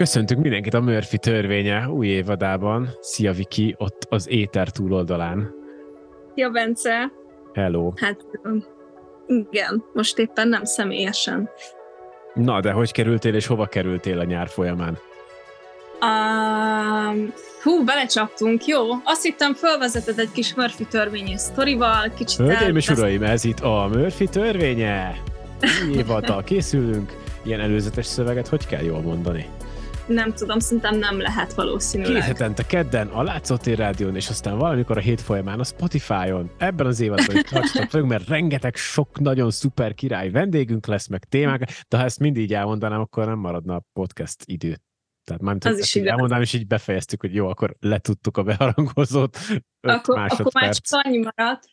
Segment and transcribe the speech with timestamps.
[0.00, 2.88] Köszöntünk mindenkit a Murphy törvénye új évadában.
[3.00, 5.54] Szia Viki, ott az éter túloldalán.
[6.34, 7.12] Szia Bence.
[7.52, 7.92] Hello.
[7.96, 8.16] Hát
[9.26, 11.50] igen, most éppen nem személyesen.
[12.34, 14.98] Na, de hogy kerültél és hova kerültél a nyár folyamán?
[16.00, 17.32] Um,
[17.62, 18.82] hú, belecsaptunk, jó.
[19.04, 23.88] Azt hittem, felvezeted egy kis Murphy törvényi sztorival, kicsit Hölgyeim és uraim, ez itt a
[23.92, 25.22] Murphy törvénye.
[25.88, 27.12] Új évadtal készülünk.
[27.42, 29.48] Ilyen előzetes szöveget hogy kell jól mondani?
[30.10, 32.14] Nem tudom, szerintem nem lehet valószínűleg.
[32.14, 36.50] Két hetente kedden a Látszótér Rádión, és aztán valamikor a hét folyamán a Spotify-on.
[36.58, 41.24] Ebben az évadban is tartsatok velünk, mert rengeteg sok nagyon szuper király vendégünk lesz, meg
[41.24, 44.76] témák, de ha ezt mindig elmondanám, akkor nem maradna a podcast idő.
[45.24, 49.38] Tehát már az is elmondanám, és így befejeztük, hogy jó, akkor letudtuk a beharangozót.
[49.80, 51.64] Akkor, akkor már csak annyi maradt,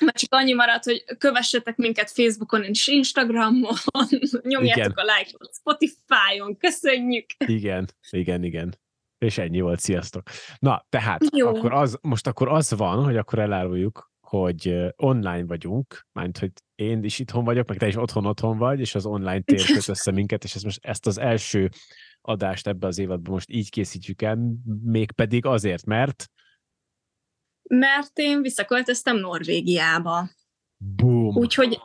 [0.00, 3.74] mert csak annyi maradt, hogy kövessetek minket Facebookon és Instagramon,
[4.42, 5.06] nyomjátok Igen.
[5.06, 7.26] a like-ot Spotify-on, köszönjük!
[7.46, 8.78] Igen, igen, igen.
[9.18, 10.22] És ennyi volt, sziasztok.
[10.58, 11.48] Na, tehát Jó.
[11.48, 17.04] akkor az, most akkor az van, hogy akkor eláruljuk, hogy online vagyunk, mert hogy én
[17.04, 20.44] is itthon vagyok, meg te is otthon-otthon vagy, és az online tér köt össze minket,
[20.44, 21.68] és ezt most ezt az első
[22.20, 24.38] adást ebbe az évadban most így készítjük el,
[24.82, 26.26] mégpedig azért, mert
[27.68, 30.28] mert én visszaköltöztem Norvégiába.
[30.76, 31.36] Boom.
[31.36, 31.80] Úgyhogy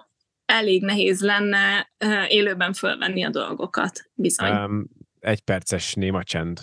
[0.46, 1.92] elég nehéz lenne
[2.28, 4.52] élőben fölvenni a dolgokat, bizony.
[4.52, 6.60] Um, egy perces néma csend.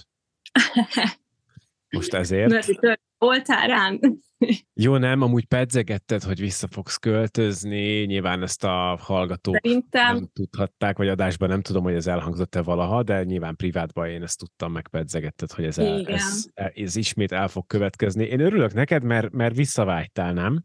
[1.97, 2.66] Most ezért.
[3.19, 4.00] Voltál rám?
[4.84, 10.14] Jó, nem, amúgy pedzegetted, hogy vissza fogsz költözni, nyilván ezt a hallgatók Szerintem...
[10.14, 14.38] nem tudhatták, vagy adásban nem tudom, hogy ez elhangzott-e valaha, de nyilván privátban én ezt
[14.38, 18.25] tudtam, meg pedzegetted, hogy ez, el, ez, ez ismét el fog következni.
[18.25, 20.64] Én örülök neked, mert, mert visszavágytál, nem?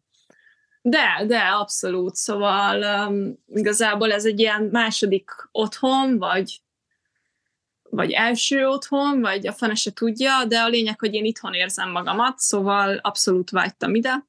[0.81, 2.15] De, de, abszolút.
[2.15, 6.61] Szóval um, igazából ez egy ilyen második otthon, vagy
[7.95, 11.91] vagy első otthon, vagy a fene se tudja, de a lényeg, hogy én itthon érzem
[11.91, 14.27] magamat, szóval abszolút vágytam ide.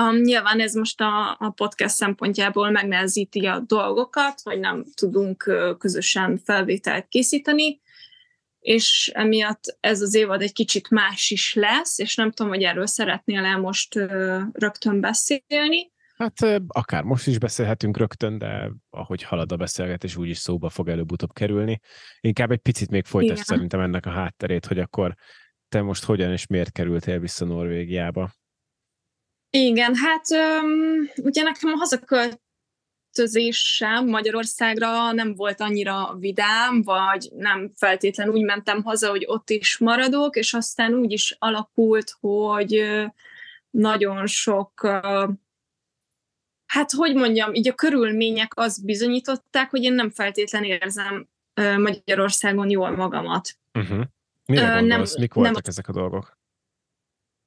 [0.00, 6.38] Um, nyilván ez most a, a podcast szempontjából megnehezíti a dolgokat, vagy nem tudunk közösen
[6.44, 7.80] felvételt készíteni,
[8.60, 12.86] és emiatt ez az évad egy kicsit más is lesz, és nem tudom, hogy erről
[12.86, 15.91] szeretnél el most uh, rögtön beszélni.
[16.22, 21.32] Hát akár most is beszélhetünk rögtön, de ahogy halad a beszélgetés, úgyis szóba fog előbb-utóbb
[21.32, 21.80] kerülni.
[22.20, 25.14] Inkább egy picit még folytasd szerintem ennek a hátterét, hogy akkor
[25.68, 28.30] te most hogyan és miért kerültél vissza Norvégiába?
[29.50, 38.34] Igen, hát um, ugye nekem a hazaköltözésem Magyarországra nem volt annyira vidám, vagy nem feltétlenül
[38.34, 42.84] úgy mentem haza, hogy ott is maradok, és aztán úgy is alakult, hogy
[43.70, 45.00] nagyon sok
[46.72, 51.28] hát hogy mondjam, így a körülmények azt bizonyították, hogy én nem feltétlen érzem
[51.78, 53.58] Magyarországon jól magamat.
[53.78, 54.04] Uh-huh.
[54.46, 56.38] Mire uh, nem, Mik voltak nem, ezek a dolgok?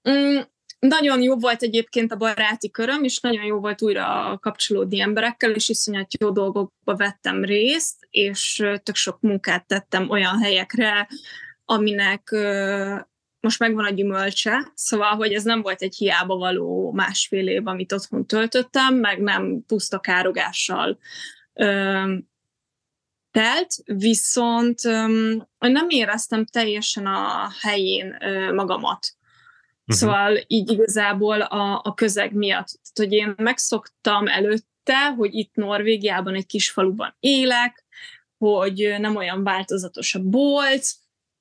[0.09, 0.39] Mm,
[0.79, 5.69] nagyon jó volt egyébként a baráti köröm, és nagyon jó volt újra kapcsolódni emberekkel, és
[5.69, 11.07] iszonyat jó dolgokba vettem részt, és tök sok munkát tettem olyan helyekre,
[11.65, 12.29] aminek
[13.45, 17.91] most megvan a gyümölcse, szóval, hogy ez nem volt egy hiába való másfél év, amit
[17.91, 20.97] otthon töltöttem, meg nem puszta károgással
[21.53, 22.13] ö,
[23.31, 29.16] telt, viszont ö, nem éreztem teljesen a helyén ö, magamat.
[29.88, 29.95] Uh-huh.
[29.95, 32.67] Szóval így igazából a, a közeg miatt.
[32.67, 37.85] Tehát, hogy én megszoktam előtte, hogy itt Norvégiában egy kis faluban élek,
[38.38, 40.85] hogy nem olyan változatos a bolt,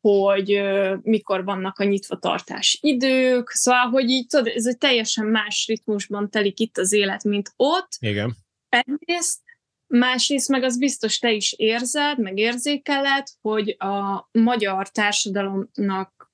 [0.04, 0.62] hogy
[1.02, 6.30] mikor vannak a nyitva tartás idők, szóval, hogy így tudod, ez egy teljesen más ritmusban
[6.30, 7.88] telik itt az élet, mint ott.
[7.98, 8.36] Igen.
[8.68, 9.42] Egyrészt,
[9.86, 16.32] másrészt meg az biztos te is érzed, meg érzékeled, hogy a magyar társadalomnak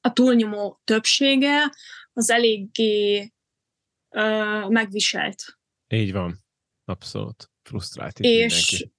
[0.00, 1.72] a túlnyomó többsége
[2.12, 3.32] az eléggé
[4.68, 5.58] megviselt.
[5.88, 6.44] Így van,
[6.84, 7.50] abszolút.
[7.62, 8.96] Frusztrált és, mindenki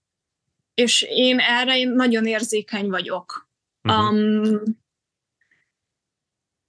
[0.80, 3.50] és én erre én nagyon érzékeny vagyok.
[3.84, 4.10] Uh-huh.
[4.10, 4.62] Um,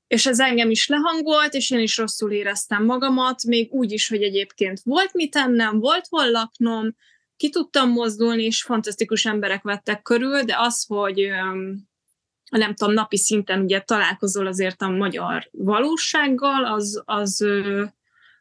[0.06, 4.22] és ez engem is lehangolt, és én is rosszul éreztem magamat, még úgy is, hogy
[4.22, 6.96] egyébként volt mit tennem, volt hol laknom,
[7.36, 11.28] ki tudtam mozdulni, és fantasztikus emberek vettek körül, de az, hogy
[12.50, 17.46] nem tudom, napi szinten ugye találkozol azért a magyar valósággal, az, az,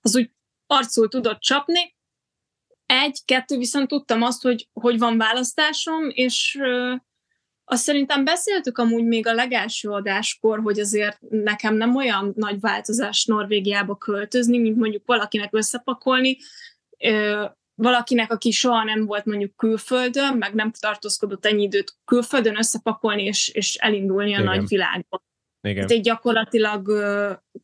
[0.01, 0.31] az úgy
[0.67, 1.97] arcul tudott csapni,
[2.91, 6.93] egy, kettő, viszont tudtam azt, hogy, hogy van választásom, és ö,
[7.65, 13.25] azt szerintem beszéltük amúgy még a legelső adáskor, hogy azért nekem nem olyan nagy változás
[13.25, 16.37] Norvégiába költözni, mint mondjuk valakinek összepakolni,
[16.97, 17.45] ö,
[17.75, 23.49] valakinek, aki soha nem volt mondjuk külföldön, meg nem tartózkodott ennyi időt külföldön, összepakolni és,
[23.49, 24.43] és elindulni a Igen.
[24.43, 25.21] nagy világba.
[25.61, 25.87] Igen.
[25.87, 26.87] Tehát gyakorlatilag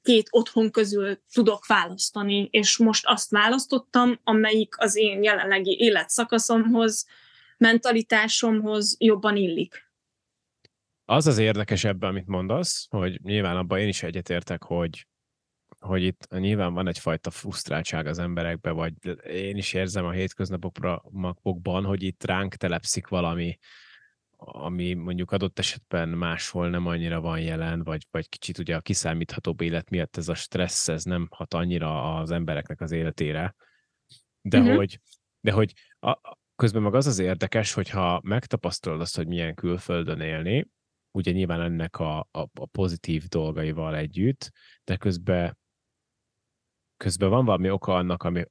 [0.01, 7.05] két otthon közül tudok választani, és most azt választottam, amelyik az én jelenlegi életszakaszomhoz,
[7.57, 9.83] mentalitásomhoz jobban illik.
[11.05, 15.07] Az az érdekes ebben, amit mondasz, hogy nyilván abban én is egyetértek, hogy
[15.79, 18.93] hogy itt nyilván van egyfajta frusztráltság az emberekbe, vagy
[19.27, 23.57] én is érzem a hétköznapokban, hogy itt ránk telepszik valami,
[24.45, 29.61] ami mondjuk adott esetben máshol nem annyira van jelen, vagy, vagy kicsit ugye a kiszámíthatóbb
[29.61, 33.55] élet miatt ez a stressz, ez nem hat annyira az embereknek az életére.
[34.41, 34.75] De uh-huh.
[34.75, 34.99] hogy,
[35.39, 40.67] de hogy a, közben meg az az érdekes, hogyha megtapasztalod azt, hogy milyen külföldön élni,
[41.11, 44.51] ugye nyilván ennek a, a, a pozitív dolgaival együtt,
[44.83, 45.57] de közben
[46.97, 48.43] közben van valami oka annak, ami,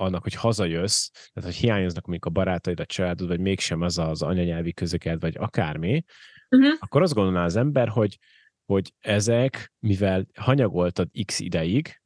[0.00, 4.22] annak, hogy hazajössz, tehát hogy hiányoznak mondjuk a barátaid, a családod, vagy mégsem az az
[4.22, 6.04] anyanyelvi közöked, vagy akármi,
[6.48, 6.72] uh-huh.
[6.78, 8.18] akkor azt gondolná az ember, hogy,
[8.64, 12.00] hogy ezek, mivel hanyagoltad x ideig,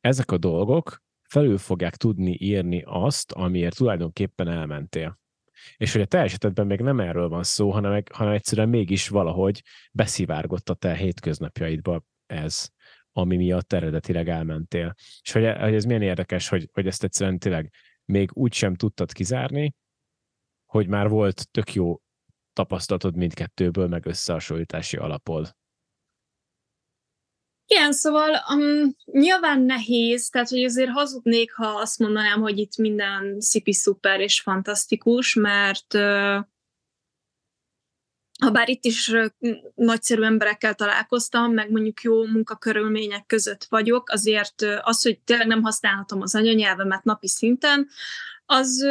[0.00, 5.20] ezek a dolgok felül fogják tudni írni azt, amiért tulajdonképpen elmentél.
[5.76, 9.62] És hogy a te esetedben még nem erről van szó, hanem, hanem egyszerűen mégis valahogy
[9.92, 12.68] beszivárgott a te hétköznapjaidba ez
[13.12, 14.94] ami miatt eredetileg elmentél.
[15.22, 17.72] És hogy, hogy ez milyen érdekes, hogy, hogy ezt egyszerűen tényleg
[18.04, 19.74] még úgy sem tudtad kizárni,
[20.66, 22.00] hogy már volt tök jó
[22.52, 25.48] tapasztalatod mindkettőből, meg összehasonlítási alapol.
[27.66, 33.40] Igen, szóval um, nyilván nehéz, tehát hogy azért hazudnék, ha azt mondanám, hogy itt minden
[33.40, 36.38] szipi szuper és fantasztikus, mert uh,
[38.42, 39.12] ha bár itt is
[39.74, 46.20] nagyszerű emberekkel találkoztam, meg mondjuk jó munkakörülmények között vagyok, azért az, hogy tényleg nem használhatom
[46.20, 47.88] az anyanyelvemet napi szinten,
[48.46, 48.86] az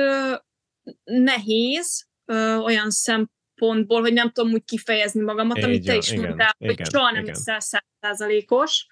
[1.03, 2.07] nehéz
[2.63, 6.75] olyan szempontból, hogy nem tudom úgy kifejezni magamat, Így amit te is igen, mondtál, igen,
[6.75, 8.85] hogy soha nem leszel százszázalékos.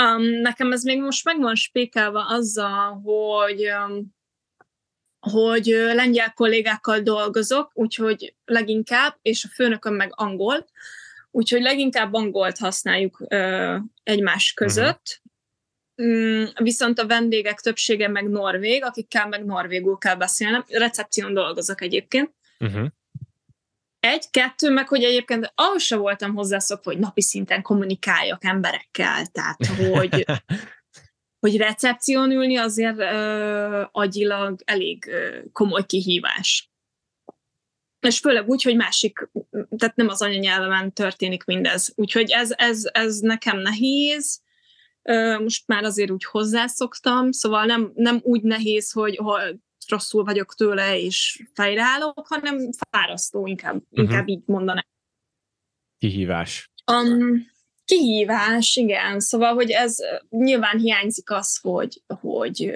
[0.00, 4.18] Um, nekem ez még most meg van spékelve azzal, hogy um,
[5.20, 10.66] hogy lengyel kollégákkal dolgozok, úgyhogy leginkább, és a főnököm meg angol,
[11.30, 14.64] úgyhogy leginkább angolt használjuk ö, egymás mhm.
[14.64, 15.22] között.
[15.96, 16.48] Uh-huh.
[16.62, 20.64] Viszont a vendégek többsége meg norvég, akikkel meg norvégul kell beszélnem.
[20.68, 22.34] Recepción dolgozok egyébként.
[22.58, 22.86] Uh-huh.
[24.00, 29.66] Egy, kettő, meg hogy egyébként ahhoz sem voltam hozzászokva, hogy napi szinten kommunikáljak emberekkel, tehát
[29.66, 30.24] hogy
[31.40, 36.70] hogy recepción ülni azért ö, agyilag elég ö, komoly kihívás.
[38.00, 39.30] És főleg úgy, hogy másik,
[39.76, 41.92] tehát nem az anyanyelvemen történik mindez.
[41.96, 44.42] Úgyhogy ez, ez, ez nekem nehéz.
[45.02, 49.56] Ö, most már azért úgy hozzászoktam, szóval nem, nem úgy nehéz, hogy, hogy
[49.88, 53.98] rosszul vagyok tőle és fejreállok, hanem fárasztó, inkább, uh-huh.
[53.98, 54.86] inkább így mondanám.
[55.98, 56.70] Kihívás.
[56.92, 57.46] Um,
[57.90, 59.20] Kihívás, igen.
[59.20, 59.96] Szóval, hogy ez
[60.28, 62.72] nyilván hiányzik az, hogy, hogy,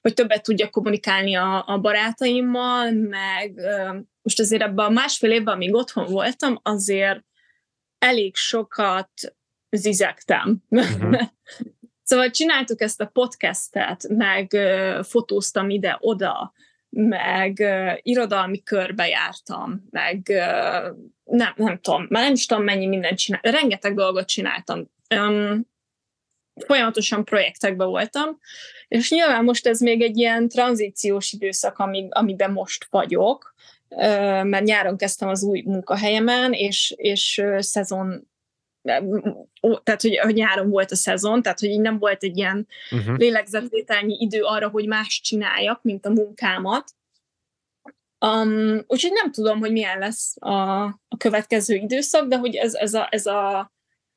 [0.00, 3.54] hogy többet tudja kommunikálni a, a barátaimmal, meg
[4.22, 7.24] most azért ebben a másfél évben, amíg otthon voltam, azért
[7.98, 9.10] elég sokat
[9.70, 10.62] zizektem.
[10.68, 11.20] Uh-huh.
[12.08, 14.56] szóval csináltuk ezt a podcastet, meg
[15.02, 16.52] fotóztam ide-oda,
[16.94, 22.86] meg uh, irodalmi körbe jártam, meg uh, nem, nem tudom, már nem is tudom mennyi
[22.86, 24.90] mindent csináltam, rengeteg dolgot csináltam.
[25.14, 25.72] Um,
[26.66, 28.38] folyamatosan projektekben voltam,
[28.88, 33.54] és nyilván most ez még egy ilyen tranzíciós időszak, amíg, amiben most vagyok,
[34.42, 38.28] mert nyáron kezdtem az új munkahelyemen, és, és szezon
[38.84, 43.16] tehát, hogy, hogy nyáron volt a szezon, tehát, hogy így nem volt egy ilyen uh-huh.
[43.16, 46.90] lélegzetvételnyi idő arra, hogy más csináljak, mint a munkámat.
[48.26, 52.94] Um, úgyhogy nem tudom, hogy milyen lesz a, a következő időszak, de hogy ez, ez,
[52.94, 53.72] a, ez a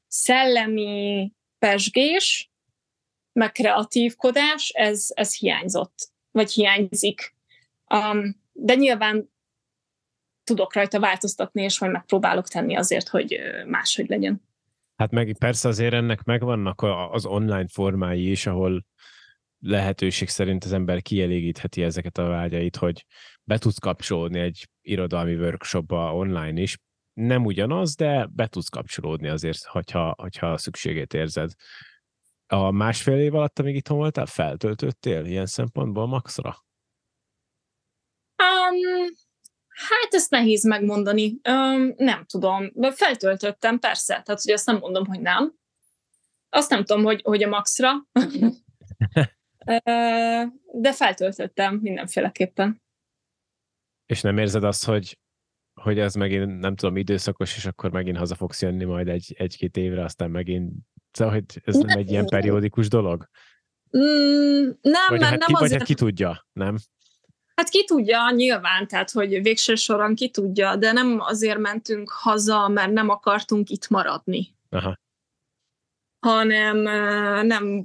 [0.07, 2.51] szellemi pesgés,
[3.33, 7.36] meg kreatívkodás, ez, ez hiányzott, vagy hiányzik.
[7.93, 9.29] Um, de nyilván
[10.43, 14.47] tudok rajta változtatni, és majd megpróbálok tenni azért, hogy máshogy legyen.
[14.98, 18.86] Hát meg persze azért ennek megvannak az online formái is, ahol
[19.60, 23.06] lehetőség szerint az ember kielégítheti ezeket a vágyait, hogy
[23.44, 26.77] be tudsz kapcsolódni egy irodalmi workshopba online is.
[27.13, 31.51] Nem ugyanaz, de be tudsz kapcsolódni azért, hogyha, hogyha szükségét érzed.
[32.48, 36.66] A másfél év alatt, amíg itt voltál, feltöltöttél ilyen szempontból maxra?
[38.38, 39.26] Um,
[39.77, 41.39] Hát ezt nehéz megmondani.
[41.50, 42.72] Um, nem tudom.
[42.91, 44.22] Feltöltöttem, persze.
[44.25, 45.53] Tehát, hogy azt nem mondom, hogy nem.
[46.50, 47.91] Azt nem tudom, hogy, hogy a maxra.
[50.81, 52.81] De feltöltöttem mindenféleképpen.
[54.05, 55.19] És nem érzed azt, hogy,
[55.81, 59.77] hogy ez megint, nem tudom, időszakos, és akkor megint haza fogsz jönni majd egy, egy-két
[59.77, 60.74] évre, aztán megint,
[61.12, 63.29] szóval, hogy ez nem, nem egy ilyen periódikus dolog?
[63.98, 65.60] Mm, nem, vagy mert hát nem ki, azért...
[65.60, 66.77] Vagy hát ki tudja, nem?
[67.57, 72.67] Hát ki tudja, nyilván, tehát hogy végső soron ki tudja, de nem azért mentünk haza,
[72.67, 74.55] mert nem akartunk itt maradni.
[74.69, 74.97] Aha.
[76.19, 76.77] Hanem
[77.45, 77.83] nem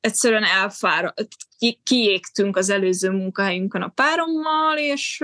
[0.00, 5.20] egyszerűen elfáradt, ki, kiégtünk az előző munkahelyünkön a párommal, és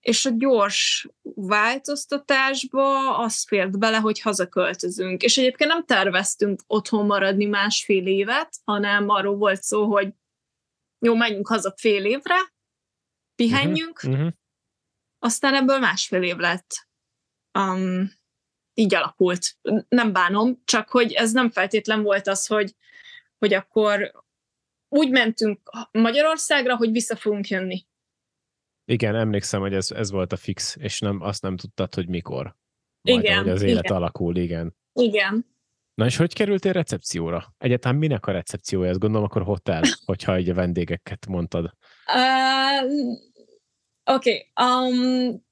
[0.00, 5.22] és a gyors változtatásba az fért bele, hogy hazaköltözünk.
[5.22, 10.08] És egyébként nem terveztünk otthon maradni másfél évet, hanem arról volt szó, hogy
[10.98, 12.36] jó, menjünk haza fél évre,
[13.34, 14.32] pihenjünk, uh-huh, uh-huh.
[15.18, 16.88] aztán ebből másfél év lett.
[17.58, 18.10] Um,
[18.74, 19.58] így alakult.
[19.88, 22.74] Nem bánom, csak hogy ez nem feltétlen volt az, hogy,
[23.38, 24.24] hogy akkor
[24.88, 25.60] úgy mentünk
[25.90, 27.86] Magyarországra, hogy vissza fogunk jönni.
[28.84, 32.56] Igen, emlékszem, hogy ez, ez volt a fix, és nem, azt nem tudtad, hogy mikor.
[33.00, 33.38] Majd, igen.
[33.38, 33.96] Hogy az élet igen.
[33.96, 34.76] alakul, igen.
[34.92, 35.46] Igen.
[35.96, 37.54] Na és hogy kerültél recepcióra?
[37.58, 38.90] Egyáltalán minek a recepciója?
[38.90, 41.72] Ezt gondolom akkor hotel, hogyha egy a vendégeket mondtad.
[42.06, 42.92] Uh,
[44.04, 44.66] Oké, okay.
[44.66, 45.44] um,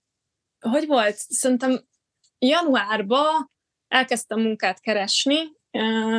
[0.61, 1.15] hogy volt?
[1.17, 1.81] Szerintem
[2.39, 3.51] januárban
[3.89, 5.37] elkezdtem munkát keresni,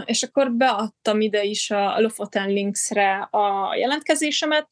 [0.05, 4.67] és akkor beadtam ide is a Lofoten Linksre a jelentkezésemet.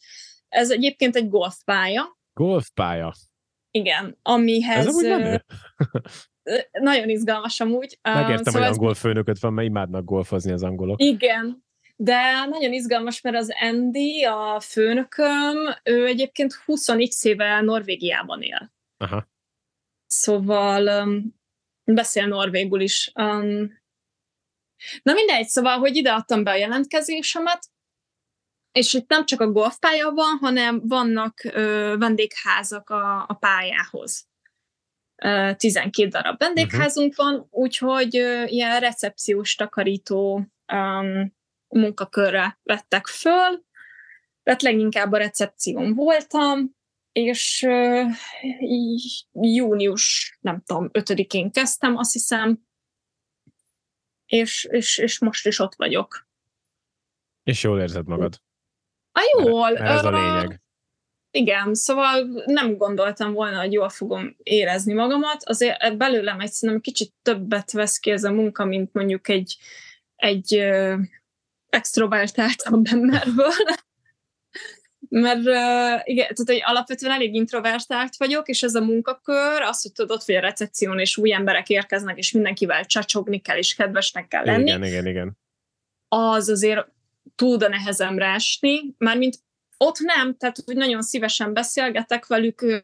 [0.48, 2.18] Ez egyébként egy golfpálya.
[2.34, 3.14] Golfpálya?
[3.72, 4.88] Igen, amihez...
[4.88, 5.42] Ez amúgy
[6.72, 8.00] nagyon izgalmas amúgy.
[8.02, 11.02] Megértem, szóval hogy angol főnököt van, mert imádnak golfozni az angolok.
[11.02, 11.64] Igen,
[11.96, 16.88] de nagyon izgalmas, mert az Andy, a főnököm, ő egyébként 20
[17.22, 18.74] éve Norvégiában él.
[18.98, 19.28] Aha.
[20.08, 21.36] Szóval um,
[21.84, 23.12] beszél norvégul is.
[23.16, 23.82] Um,
[25.02, 27.72] na mindegy, szóval, hogy ide adtam be a jelentkezésemet,
[28.72, 34.28] és itt nem csak a golfpálya van, hanem vannak ö, vendégházak a, a pályához.
[35.24, 37.26] 12 darab vendégházunk uh-huh.
[37.26, 38.14] van, úgyhogy
[38.46, 41.34] ilyen recepciós, takarító um,
[41.68, 43.64] munkakörre vettek föl,
[44.44, 46.76] tehát leginkább a recepción voltam,
[47.12, 48.12] és uh,
[49.32, 52.66] június, nem tudom, 5-én kezdtem, azt hiszem,
[54.26, 56.28] és, és, és most is ott vagyok.
[57.44, 58.42] És jól érzed magad?
[59.12, 59.78] A jól.
[59.78, 60.63] Ez a lényeg.
[61.36, 65.44] Igen, szóval nem gondoltam volna, hogy jól fogom érezni magamat.
[65.44, 69.58] Azért belőlem egy szerintem kicsit többet vesz ki ez a munka, mint mondjuk egy,
[70.16, 71.00] egy uh,
[71.70, 73.52] extrovertáltabb emberből.
[75.10, 79.92] Mert uh, igen, tehát hogy alapvetően elég introvertált vagyok, és ez a munkakör, az, hogy
[79.92, 84.28] tudod, ott vagy a recepción, és új emberek érkeznek, és mindenkivel csacsogni kell, és kedvesnek
[84.28, 84.64] kell lenni.
[84.64, 85.38] Igen, igen, igen.
[86.08, 86.88] Az azért
[87.36, 89.40] tud a nehezemre esni, mármint
[89.84, 92.82] ott nem, tehát hogy nagyon szívesen beszélgetek velük,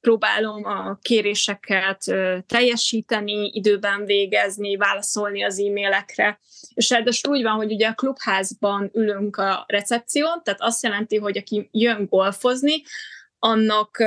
[0.00, 2.04] próbálom a kéréseket
[2.46, 6.38] teljesíteni, időben végezni, válaszolni az e-mailekre.
[6.74, 11.36] És ráadásul úgy van, hogy ugye a klubházban ülünk a recepción, tehát azt jelenti, hogy
[11.36, 12.82] aki jön golfozni,
[13.38, 14.02] annak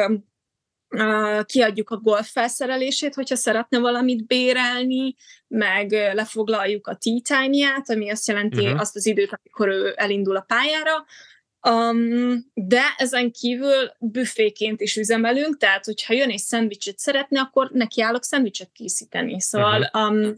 [1.46, 5.16] kiadjuk a golf felszerelését, hogyha szeretne valamit bérelni,
[5.48, 8.80] meg lefoglaljuk a tea time-ját, ami azt jelenti uh-huh.
[8.80, 11.06] azt az időt, amikor ő elindul a pályára,
[11.70, 18.24] Um, de ezen kívül büféként is üzemelünk, tehát hogyha jön egy szendvicset szeretne, akkor nekiállok
[18.24, 19.42] szendvicset készíteni.
[19.42, 20.36] Szóval um,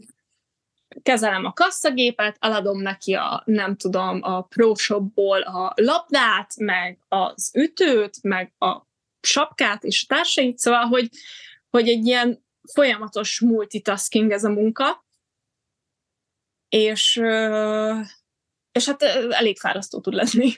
[1.02, 8.22] kezelem a kasszagépet, eladom neki a, nem tudom, a ProShopból a labdát, meg az ütőt,
[8.22, 8.86] meg a
[9.20, 11.08] sapkát és a társait, szóval, hogy,
[11.70, 15.04] hogy egy ilyen folyamatos multitasking ez a munka,
[16.68, 17.16] és,
[18.72, 20.52] és hát elég fárasztó tud lenni.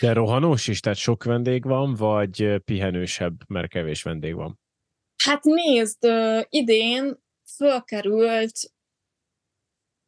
[0.00, 4.60] De rohanós is, tehát sok vendég van, vagy pihenősebb, mert kevés vendég van?
[5.24, 6.08] Hát nézd,
[6.48, 7.22] idén
[7.56, 8.72] fölkerült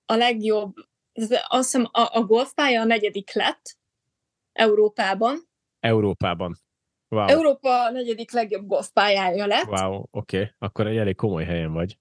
[0.06, 0.74] a legjobb,
[1.48, 3.78] azt hiszem a, a golfpálya a negyedik lett
[4.52, 5.48] Európában.
[5.80, 6.56] Európában.
[7.08, 7.26] Wow.
[7.26, 9.66] Európa negyedik legjobb golfpályája lett.
[9.66, 10.36] Wow, oké.
[10.36, 10.50] Okay.
[10.58, 11.98] Akkor egy elég komoly helyen vagy.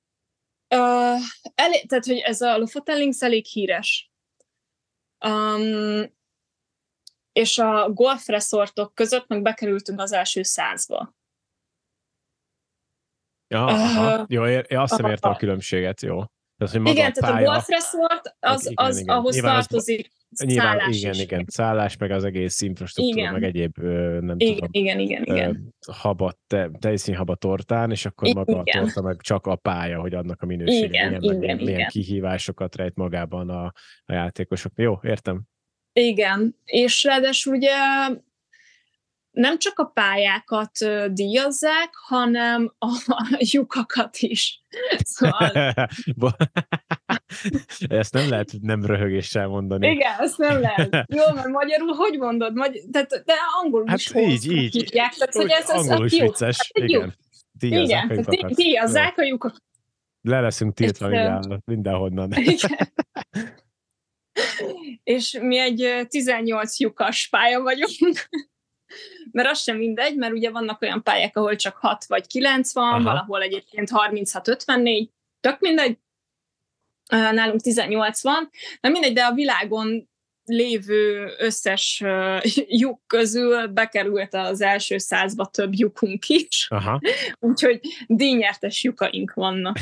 [0.75, 1.19] Uh,
[1.55, 4.11] elég, tehát, hogy ez a Lofoten Links elég híres.
[5.25, 6.13] Um,
[7.33, 11.13] és a golf resortok között meg bekerültünk az első százba.
[13.47, 14.19] Ja, aha.
[14.19, 16.23] Uh, jó, én azt sem értem a különbséget, jó.
[16.57, 19.15] Tehát, hogy maga igen, a pálya, tehát a golf resort az, igen, az igen.
[19.15, 21.21] ahhoz Nyilván tartozik az, Nyilván, szállás igen, is.
[21.21, 23.33] igen, szállás, meg az egész infrastruktúra, igen.
[23.33, 25.73] meg egyéb, nem igen, tudom, igen, igen, igen.
[25.91, 28.43] habat, te, tejszínhaba tortán, és akkor igen.
[28.47, 31.59] maga a torta meg csak a pálya, hogy annak a minősége, igen, igen, igen, milyen,
[31.59, 31.73] igen.
[31.73, 33.73] milyen kihívásokat rejt magában a,
[34.05, 34.71] a játékosok.
[34.75, 35.41] Jó, értem.
[35.93, 37.75] Igen, és ráadásul ugye
[39.33, 40.71] nem csak a pályákat
[41.07, 42.87] díjazzák, hanem a
[43.51, 44.61] lyukakat is.
[45.03, 45.51] Szóval...
[47.99, 49.89] ezt nem lehet nem röhögéssel mondani.
[49.89, 51.05] Igen, ezt nem lehet.
[51.07, 52.55] Jó, mert magyarul hogy mondod?
[52.55, 53.33] Magy- tehát, de
[53.63, 54.73] angolul hát is így, így.
[54.73, 56.57] Hívják, tehát, hogy ez, angolul az, is vicces.
[56.57, 57.15] Hát, igen.
[57.51, 58.55] Díjazzák igen, a lyukakat.
[58.55, 59.61] díjazzák a lyukakat.
[60.21, 62.31] Le leszünk tiltva mindenhol, mindenhonnan.
[62.31, 62.91] Igen.
[65.03, 68.29] És mi egy 18 lyukas pálya vagyunk
[69.31, 72.93] mert az sem mindegy, mert ugye vannak olyan pályák, ahol csak 6 vagy 9 van,
[72.93, 73.03] Aha.
[73.03, 75.07] valahol egyébként 36-54,
[75.39, 75.97] tök mindegy,
[77.09, 78.49] nálunk 18 van,
[78.81, 80.09] de mindegy, de a világon
[80.45, 82.03] lévő összes
[82.81, 86.99] lyuk közül bekerült az első százba több lyukunk is, Aha.
[87.39, 89.77] úgyhogy díjnyertes lyukaink vannak.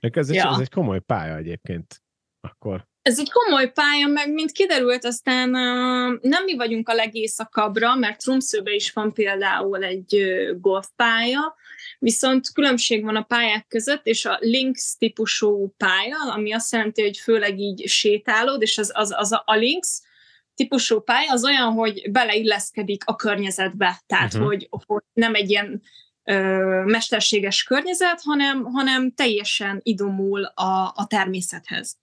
[0.00, 0.50] ez, ja.
[0.52, 2.02] ez egy komoly pálya egyébként.
[2.40, 7.94] Akkor ez egy komoly pálya, meg mint kiderült, aztán uh, nem mi vagyunk a legészakabbra,
[7.94, 11.54] mert Tromszőben is van például egy uh, golfpálya,
[11.98, 17.18] viszont különbség van a pályák között, és a links típusú pálya, ami azt jelenti, hogy
[17.18, 20.00] főleg így sétálod, és az, az, az a, a links
[20.54, 24.48] típusú pálya az olyan, hogy beleilleszkedik a környezetbe, tehát uh-huh.
[24.48, 25.82] hogy, hogy nem egy ilyen
[26.24, 26.34] ö,
[26.84, 31.98] mesterséges környezet, hanem, hanem teljesen idomul a, a természethez.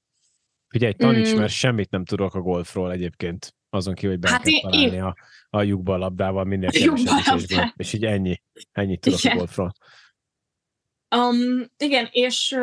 [0.69, 1.37] Figyelj, taníts, mm.
[1.37, 4.95] mert semmit nem tudok a golfról egyébként, azon kívül, hogy be hát kell én, találni
[4.95, 5.01] én...
[5.01, 5.15] a,
[5.49, 9.35] a lyukba a labdával minél kevesebb és így ennyi, ennyit tudok igen.
[9.35, 9.73] a golfról.
[11.15, 12.57] Um, igen, és,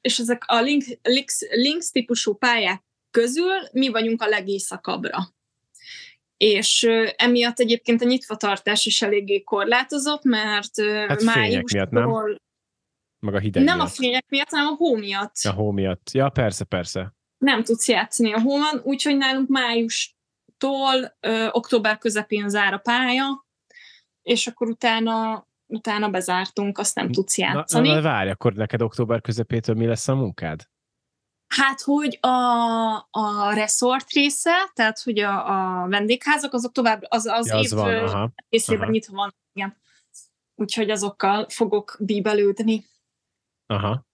[0.00, 5.18] és ezek a link, links, links típusú pályák közül mi vagyunk a legészakabbra.
[6.36, 12.38] És emiatt egyébként a nyitvatartás is eléggé korlátozott, mert hát május miatt, nem?
[13.20, 13.88] Meg a hideg Nem miatt.
[13.88, 15.34] a fények miatt, hanem a hó miatt.
[15.42, 16.10] A hó miatt.
[16.12, 22.72] Ja, persze, persze nem tudsz játszani a hóban, úgyhogy nálunk májustól ö, október közepén zár
[22.72, 23.46] a pálya,
[24.22, 27.88] és akkor utána utána bezártunk, azt nem tudsz játszani.
[27.88, 30.68] Na, na várj, akkor neked október közepétől mi lesz a munkád?
[31.48, 32.28] Hát, hogy a,
[33.10, 37.78] a resort része, tehát, hogy a, a vendégházak, azok tovább, az, az, ja, az év
[37.78, 38.90] van, aha, részében aha.
[38.90, 39.76] nyitva van, igen.
[40.54, 42.84] Úgyhogy azokkal fogok bíbelődni.
[43.66, 44.06] Aha.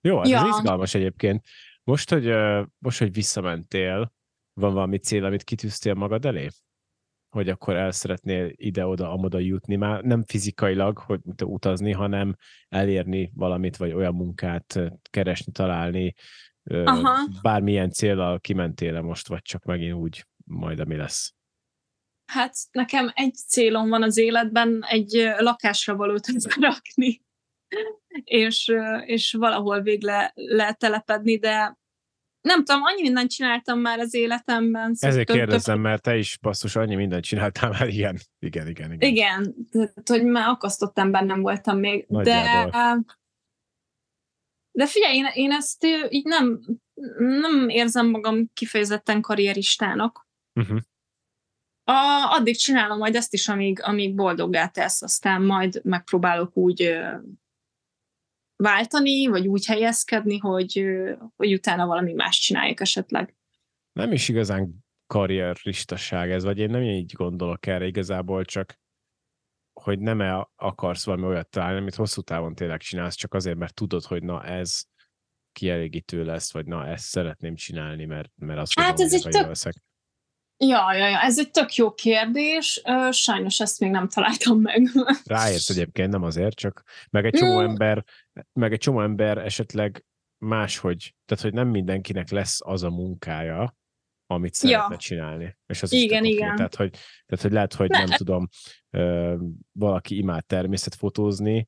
[0.00, 0.46] Jó, ez ja.
[0.48, 1.44] izgalmas egyébként.
[1.88, 2.34] Most, hogy,
[2.78, 4.12] most, hogy visszamentél,
[4.52, 6.48] van valami cél, amit kitűztél magad elé?
[7.28, 12.36] Hogy akkor el szeretnél ide-oda, amoda jutni, már nem fizikailag, hogy utazni, hanem
[12.68, 16.14] elérni valamit, vagy olyan munkát keresni, találni,
[16.84, 17.28] Aha.
[17.42, 21.34] bármilyen célral kimentél most, vagy csak megint úgy majd, ami lesz?
[22.24, 26.26] Hát nekem egy célom van az életben, egy lakásra valót
[26.60, 27.22] rakni
[28.24, 28.72] és,
[29.04, 31.78] és valahol végle letelepedni, de
[32.40, 34.94] nem tudom, annyi mindent csináltam már az életemben.
[34.94, 35.84] Szóval Ezért több, kérdezem, több...
[35.84, 38.92] mert te is basszus annyi mindent csináltál már, igen, igen, igen.
[38.92, 42.70] Igen, igen tehát, hogy már akasztott nem voltam még, Nagyjából.
[42.70, 43.16] de
[44.78, 46.60] de figyelj, én, én ezt így nem,
[47.18, 50.26] nem érzem magam kifejezetten karrieristának.
[50.60, 50.78] Uh-huh.
[51.84, 56.98] A, addig csinálom majd ezt is, amíg, amíg boldoggá tesz, aztán majd megpróbálok úgy
[58.62, 60.84] váltani, vagy úgy helyezkedni, hogy,
[61.36, 63.36] hogy utána valami más csináljuk esetleg.
[63.92, 68.78] Nem is igazán karrieristaság ez, vagy én nem így gondolok erre igazából, csak
[69.80, 73.74] hogy nem -e akarsz valami olyat találni, amit hosszú távon tényleg csinálsz, csak azért, mert
[73.74, 74.82] tudod, hogy na ez
[75.52, 79.74] kielégítő lesz, vagy na ezt szeretném csinálni, mert, mert azt hát tudom, ez egy tök...
[80.60, 82.82] Ja, ja, ja, ez egy tök jó kérdés.
[83.10, 84.88] Sajnos ezt még nem találtam meg.
[85.24, 87.64] Ráérsz egyébként, nem azért, csak meg egy csomó mm.
[87.64, 88.04] ember,
[88.52, 90.04] meg egy csomó ember esetleg
[90.38, 93.76] máshogy, tehát hogy nem mindenkinek lesz az a munkája,
[94.26, 94.96] amit szeretne ja.
[94.96, 95.58] csinálni.
[95.66, 96.56] És az igen, is igen.
[96.56, 96.90] Tehát hogy,
[97.26, 97.98] tehát, hogy lehet, hogy ne.
[97.98, 98.48] nem tudom,
[99.72, 101.66] valaki imád természetfotózni,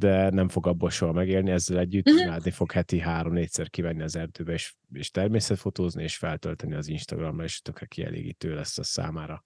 [0.00, 2.22] de nem fog abból soha megélni, ezzel együtt uh-huh.
[2.22, 7.60] imádni fog heti három-négyszer kivenni az erdőbe, és, és természetfotózni, és feltölteni az Instagramra, és
[7.60, 9.44] tökre kielégítő lesz a számára.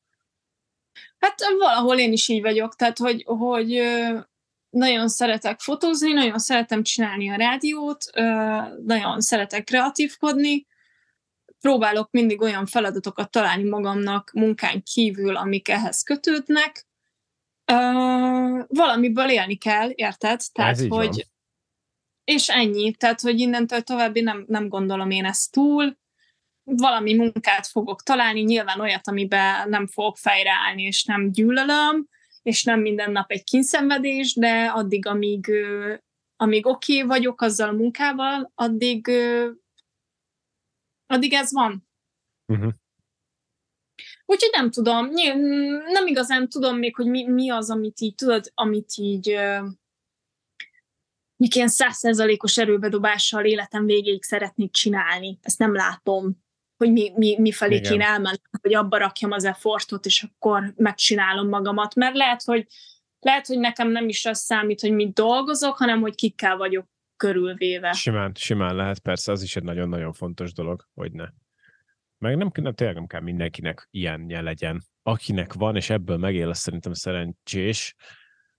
[1.18, 3.82] Hát valahol én is így vagyok, tehát hogy, hogy
[4.70, 8.04] nagyon szeretek fotózni, nagyon szeretem csinálni a rádiót,
[8.84, 10.66] nagyon szeretek kreatívkodni,
[11.60, 16.86] próbálok mindig olyan feladatokat találni magamnak munkán kívül, amik ehhez kötődnek,
[17.72, 20.40] Uh, valamiből élni kell, érted?
[20.52, 21.20] Tehát, Ez hogy van.
[22.24, 25.96] és ennyi, tehát, hogy innentől további nem, nem gondolom én ezt túl,
[26.64, 32.08] valami munkát fogok találni, nyilván olyat, amiben nem fogok fejreállni, és nem gyűlölöm,
[32.42, 35.50] és nem minden nap egy kínszenvedés, de addig, amíg,
[36.36, 39.10] amíg oké okay vagyok azzal a munkával, addig,
[41.06, 41.88] addig ez van.
[42.52, 42.72] Uh-huh.
[44.26, 45.08] Úgyhogy nem tudom,
[45.86, 49.26] nem igazán tudom még, hogy mi, mi az, amit így, tudod, amit így
[51.36, 55.38] ilyen százszerzalékos erőbedobással életem végéig szeretnék csinálni.
[55.42, 56.42] Ezt nem látom,
[56.76, 57.90] hogy mi, mi, mi felé Igen.
[57.90, 61.94] kéne elmenni, hogy abba rakjam az effortot, és akkor megcsinálom magamat.
[61.94, 62.66] Mert lehet, hogy
[63.20, 67.92] lehet, hogy nekem nem is az számít, hogy mit dolgozok, hanem hogy kikkel vagyok körülvéve.
[67.92, 71.24] Simán, simán lehet, persze, az is egy nagyon-nagyon fontos dolog, hogy ne.
[72.18, 74.82] Meg nem, nem tényleg nem kell mindenkinek ilyenje legyen.
[75.02, 77.94] Akinek van, és ebből megél, az szerintem szerencsés.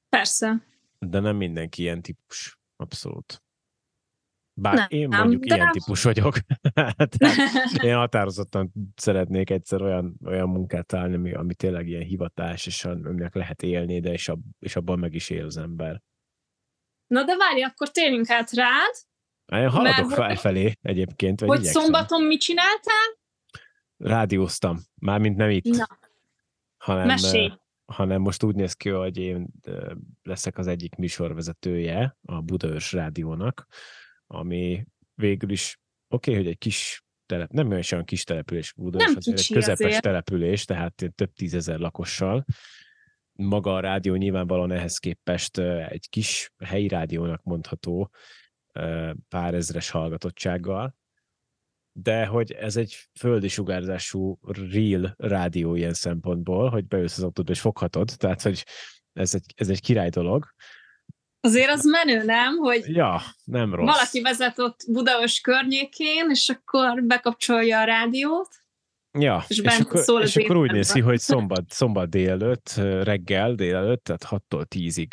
[0.10, 0.66] Persze.
[1.00, 2.60] De nem mindenki ilyen típus.
[2.76, 3.44] Abszolút.
[4.58, 5.72] Bár nem, én mondjuk ilyen nem.
[5.72, 6.38] típus vagyok.
[6.98, 7.16] Hát,
[7.90, 13.36] én határozottan szeretnék egyszer olyan, olyan munkát találni, ami, ami tényleg ilyen hivatás, és aminek
[13.36, 16.02] lehet élni, de és, ab, és abban meg is él az ember.
[17.08, 18.94] Na de várj, akkor térjünk át rád.
[19.46, 21.40] Én haladok mert, felfelé egyébként.
[21.40, 21.82] Vagy hogy igyekszem.
[21.82, 23.24] szombaton mit csináltál?
[23.98, 24.80] Rádióztam.
[24.96, 25.66] Mármint nem itt.
[25.66, 25.88] Na.
[26.78, 27.52] Hanem, Mesélj
[27.86, 29.48] hanem most úgy néz ki, hogy én
[30.24, 33.68] leszek az egyik műsorvezetője a Budaörs Rádiónak,
[34.28, 39.16] ami végül is oké, okay, hogy egy kis telep, nem olyan kis település Budaörs, nem
[39.16, 40.02] kicsi egy közepes azért.
[40.02, 42.46] település, tehát több tízezer lakossal.
[43.32, 48.12] Maga a rádió nyilvánvalóan ehhez képest egy kis helyi rádiónak mondható
[49.30, 50.96] pár ezres hallgatottsággal,
[51.98, 54.40] de hogy ez egy földi sugárzású
[54.72, 58.66] real rádió ilyen szempontból, hogy beülsz az autóba és foghatod, tehát hogy
[59.14, 60.54] ez egy, ez egy király dolog.
[61.40, 62.58] Azért az menő, nem?
[62.58, 63.86] Hogy ja, nem rossz.
[63.86, 68.50] Valaki vezet ott Budaörs környékén, és akkor bekapcsolja a rádiót.
[69.20, 73.54] Ja, és, és, akkor, szól és akkor úgy néz ki, hogy szombat, szombat délelőtt, reggel
[73.54, 75.12] délelőtt, tehát 6-tól 10-ig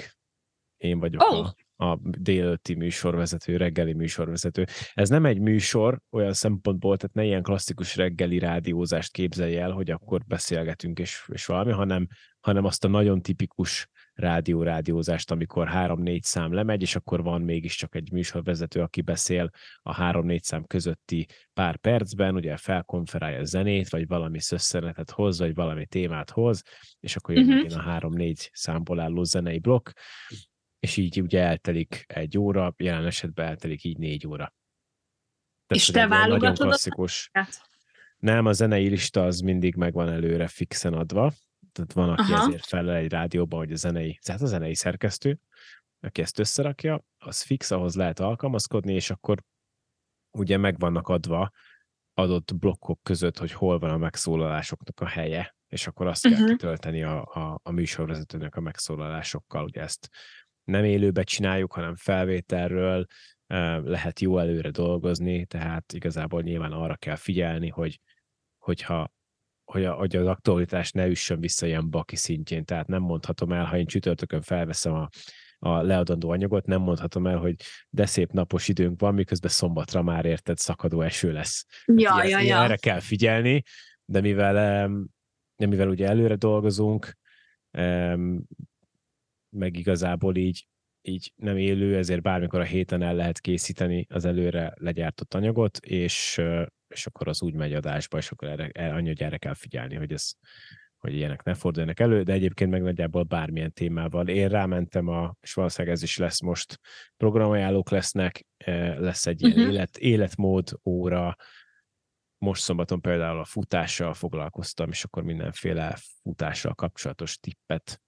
[0.77, 1.39] én vagyok oh.
[1.39, 4.65] a, a délelőtti műsorvezető, reggeli műsorvezető.
[4.95, 9.91] Ez nem egy műsor olyan szempontból, tehát ne ilyen klasszikus reggeli rádiózást képzelj el, hogy
[9.91, 12.07] akkor beszélgetünk és, és valami, hanem,
[12.41, 18.13] hanem azt a nagyon tipikus rádió-rádiózást, amikor három-négy szám lemegy, és akkor van mégiscsak egy
[18.13, 19.51] műsorvezető, aki beszél
[19.83, 25.55] a három-négy szám közötti pár percben, ugye felkonferálja a zenét, vagy valami szösszenetet hoz, vagy
[25.55, 26.63] valami témát hoz,
[27.01, 27.79] és akkor jön uh-huh.
[27.79, 29.89] a három-négy számból álló zenei blokk,
[30.83, 34.55] és így ugye eltelik egy óra, jelen esetben eltelik így négy óra.
[35.67, 37.31] Tehát, és te válogatod nagyon klasszikus.
[38.17, 41.33] Nem, a zenei lista az mindig megvan előre fixen adva,
[41.73, 42.47] tehát van, aki Aha.
[42.47, 45.39] ezért felel egy rádióban, hogy a zenei, tehát a zenei szerkesztő,
[46.01, 49.43] aki ezt összerakja, az fix, ahhoz lehet alkalmazkodni, és akkor
[50.31, 51.51] ugye meg vannak adva
[52.15, 56.41] adott blokkok között, hogy hol van a megszólalásoknak a helye, és akkor azt uh-huh.
[56.41, 56.57] kell mhm.
[56.57, 60.09] kitölteni a, a, a műsorvezetőnek a megszólalásokkal, ugye ezt
[60.65, 63.07] nem élőbe csináljuk, hanem felvételről
[63.85, 68.01] lehet jó előre dolgozni, tehát igazából nyilván arra kell figyelni, hogy
[68.59, 69.13] hogyha
[69.65, 73.65] hogy, a, hogy az aktualitás ne üssön vissza ilyen baki szintjén, tehát nem mondhatom el,
[73.65, 75.09] ha én csütörtökön felveszem a,
[75.59, 77.55] a leadandó anyagot, nem mondhatom el, hogy
[77.91, 81.67] de szép napos időnk van, miközben szombatra már érted szakadó eső lesz.
[81.87, 82.63] Ja, hát ja, ja.
[82.63, 83.63] Erre kell figyelni,
[84.05, 84.89] de mivel,
[85.57, 87.17] de mivel ugye előre dolgozunk,
[89.57, 90.67] meg igazából így,
[91.03, 96.41] így nem élő, ezért bármikor a héten el lehet készíteni az előre legyártott anyagot, és,
[96.89, 99.95] és akkor az úgy megy adásba, és akkor erre, erre, annyi, hogy erre kell figyelni,
[99.95, 100.31] hogy ez
[101.03, 104.29] hogy ilyenek ne forduljanak elő, de egyébként meg nagyjából bármilyen témával.
[104.29, 106.81] Én rámentem, a, és valószínűleg ez is lesz most,
[107.17, 108.47] programajánlók lesznek,
[108.97, 109.73] lesz egy ilyen uh-huh.
[109.73, 111.37] élet, életmód óra,
[112.39, 118.01] most szombaton például a futással foglalkoztam, és akkor mindenféle futással kapcsolatos tippet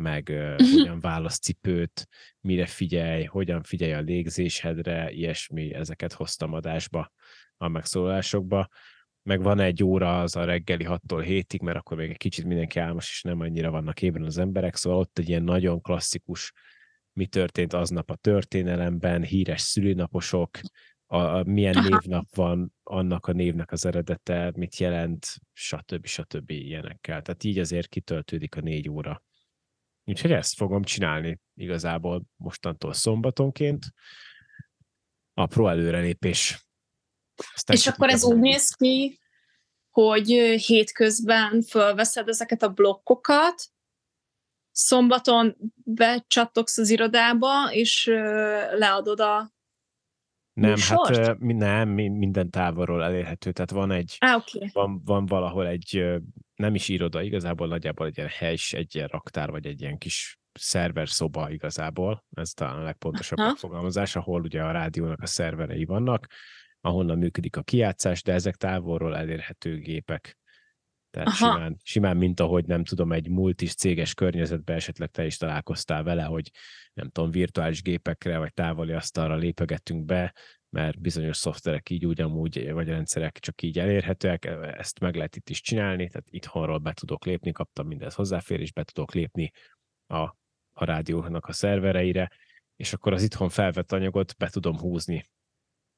[0.00, 2.08] meg uh, hogyan választ cipőt,
[2.40, 7.12] mire figyelj, hogyan figyelj a légzésedre, ilyesmi, ezeket hoztam adásba,
[7.56, 8.68] a megszólalásokba.
[9.22, 12.78] Meg van egy óra az a reggeli 6-tól 7-ig, mert akkor még egy kicsit mindenki
[12.78, 16.52] álmos, és nem annyira vannak ébren az emberek, szóval ott egy ilyen nagyon klasszikus
[17.12, 20.58] mi történt aznap a történelemben, híres szülinaposok,
[21.06, 26.06] a, a milyen névnap van, annak a névnek az eredete, mit jelent, stb.
[26.06, 26.50] stb.
[26.50, 27.22] ilyenekkel.
[27.22, 29.22] Tehát így azért kitöltődik a négy óra.
[30.04, 33.86] Úgyhogy ezt fogom csinálni igazából mostantól szombatonként.
[35.34, 36.66] Apró előrelépés.
[37.54, 39.20] Aztán És akkor ez úgy néz ki,
[39.90, 40.26] hogy
[40.66, 43.62] hétközben fölveszed ezeket a blokkokat,
[44.70, 48.06] szombaton becsattogsz az irodába, és
[48.70, 49.52] leadod a
[50.52, 51.16] nem, műsort?
[51.16, 54.70] hát nem, minden távolról elérhető, tehát van egy, ah, okay.
[54.72, 56.20] van, van valahol egy
[56.60, 60.38] nem is iroda, igazából nagyjából egy ilyen hely, egy ilyen raktár, vagy egy ilyen kis
[60.52, 63.48] szerver szoba igazából, ez talán a legpontosabb Aha.
[63.48, 66.26] megfogalmazás, ahol ugye a rádiónak a szerverei vannak,
[66.80, 70.38] ahonnan működik a kijátszás, de ezek távolról elérhető gépek.
[71.10, 76.02] Tehát simán, simán, mint ahogy nem tudom, egy multis céges környezetben esetleg te is találkoztál
[76.02, 76.50] vele, hogy
[76.92, 80.34] nem tudom, virtuális gépekre vagy távoli asztalra lépegettünk be,
[80.70, 84.44] mert bizonyos szoftverek így ugyanúgy, vagy rendszerek csak így elérhetőek,
[84.78, 88.84] ezt meg lehet itt is csinálni, tehát itthonról be tudok lépni, kaptam mindez hozzáférés, be
[88.84, 89.50] tudok lépni
[90.06, 90.20] a,
[90.72, 92.30] a rádiónak a szervereire,
[92.76, 95.24] és akkor az itthon felvett anyagot be tudom húzni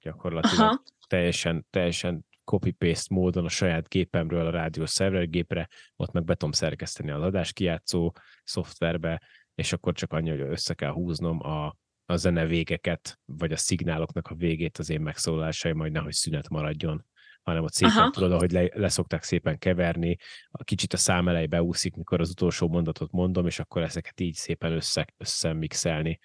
[0.02, 0.82] gyakorlatilag Aha.
[1.08, 7.10] teljesen, teljesen copy-paste módon a saját gépemről a rádiós szervergépre, ott meg be tudom szerkeszteni
[7.10, 8.12] az adáskijátszó
[8.44, 9.22] szoftverbe,
[9.54, 11.76] és akkor csak annyi, hogy össze kell húznom a,
[12.12, 17.06] a zene végeket, vagy a szignáloknak a végét az én megszólalásai, majd nehogy szünet maradjon
[17.42, 18.10] hanem ott szépen Aha.
[18.10, 20.16] tudod, ahogy le, leszokták szépen keverni,
[20.50, 24.34] a kicsit a szám elej beúszik, mikor az utolsó mondatot mondom, és akkor ezeket így
[24.34, 26.18] szépen össze, összemixelni.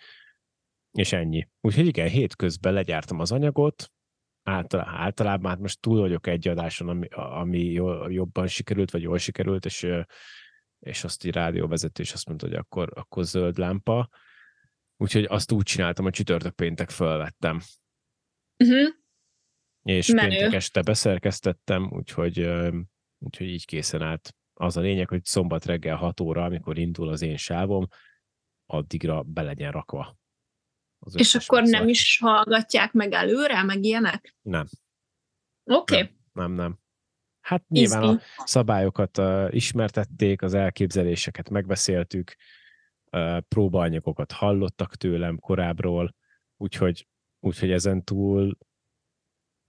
[0.91, 1.47] És ennyi.
[1.61, 3.91] Úgyhogy igen, hétközben legyártam az anyagot,
[4.43, 7.71] általában, általában hát most túl vagyok egy adáson, ami, ami
[8.07, 9.87] jobban sikerült, vagy jól sikerült, és,
[10.79, 14.09] és azt így rádióvezető is azt mondta, hogy akkor, akkor zöld lámpa.
[14.97, 17.61] Úgyhogy azt úgy csináltam, hogy csütörtök péntek felvettem.
[18.57, 18.87] Uh-huh.
[19.83, 20.29] És Menő.
[20.29, 22.39] péntek este beszerkesztettem, úgyhogy,
[23.17, 24.35] úgyhogy így készen állt.
[24.53, 27.87] Az a lényeg, hogy szombat reggel 6 óra, amikor indul az én sávom,
[28.65, 30.17] addigra be legyen rakva.
[31.13, 34.35] És akkor nem nem is hallgatják meg előre, meg ilyenek?
[34.41, 34.67] Nem.
[35.63, 35.95] Oké.
[35.95, 36.15] Okay.
[36.33, 36.79] Nem, nem, nem.
[37.39, 38.21] Hát nyilván Izgi.
[38.35, 42.35] a szabályokat uh, ismertették, az elképzeléseket megbeszéltük,
[43.47, 46.15] próbaanyagokat hallottak tőlem korábbról,
[46.57, 47.07] úgyhogy,
[47.39, 48.57] úgyhogy ezen túl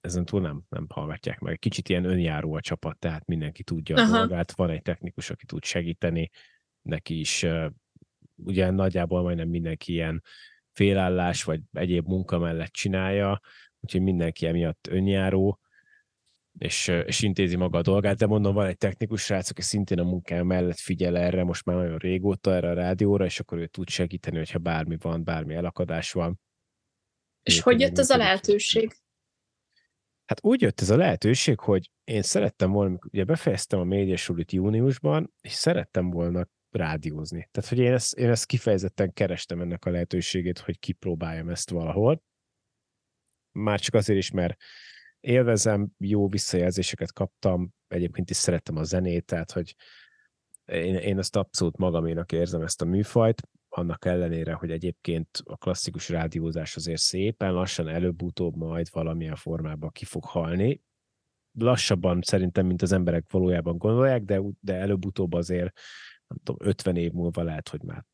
[0.00, 1.58] ezen túl nem, nem hallgatják meg.
[1.58, 4.16] Kicsit ilyen önjáró a csapat, tehát mindenki tudja Aha.
[4.16, 6.30] a dolgát, van egy technikus, aki tud segíteni,
[6.82, 7.46] neki is
[8.36, 10.22] ugye nagyjából majdnem mindenki ilyen
[10.72, 13.40] félállás vagy egyéb munka mellett csinálja,
[13.80, 15.60] úgyhogy mindenki emiatt önjáró,
[16.58, 20.04] és, és intézi maga a dolgát, de mondom, van egy technikus srác, aki szintén a
[20.04, 23.88] munkája mellett figyel erre, most már nagyon régóta erre a rádióra, és akkor ő tud
[23.88, 26.40] segíteni, hogyha bármi van, bármi elakadás van.
[27.42, 28.96] És Én hogy jött ez a lehetőség?
[30.26, 35.32] Hát úgy jött ez a lehetőség, hogy én szerettem volna, ugye befejeztem a médiasulit júniusban,
[35.40, 37.48] és szerettem volna rádiózni.
[37.50, 42.22] Tehát, hogy én ezt, én ezt kifejezetten kerestem ennek a lehetőségét, hogy kipróbáljam ezt valahol.
[43.52, 44.56] Már csak azért is, mert
[45.28, 49.74] élvezem, jó visszajelzéseket kaptam, egyébként is szerettem a zenét, tehát, hogy
[50.64, 56.08] én, én ezt abszolút magaménak érzem ezt a műfajt, annak ellenére, hogy egyébként a klasszikus
[56.08, 60.82] rádiózás azért szépen lassan előbb-utóbb majd valamilyen formában ki fog halni.
[61.58, 65.78] Lassabban szerintem, mint az emberek valójában gondolják, de, de előbb-utóbb azért
[66.26, 68.04] nem tudom, 50 év múlva lehet, hogy már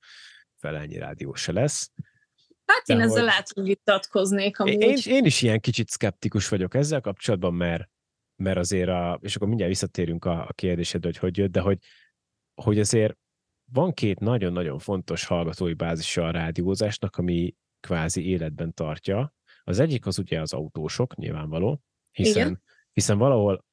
[0.54, 1.92] felennyi rádió se lesz.
[2.74, 4.80] Hát én ezzel lehet, hogy vitatkoznék amúgy.
[4.80, 7.88] Én, én is ilyen kicsit szkeptikus vagyok ezzel kapcsolatban, mert,
[8.36, 11.78] mert azért, a, és akkor mindjárt visszatérünk a, a kérdésedre, hogy hogy jött, de hogy,
[12.54, 13.16] hogy azért
[13.72, 19.34] van két nagyon-nagyon fontos hallgatói bázisa a rádiózásnak, ami kvázi életben tartja.
[19.64, 23.64] Az egyik az ugye az autósok, nyilvánvaló, hiszen, hiszen valahol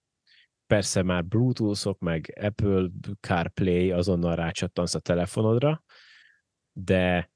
[0.66, 5.84] persze már Bluetooth-ok, meg Apple CarPlay azonnal rácsattansz a telefonodra,
[6.72, 7.32] de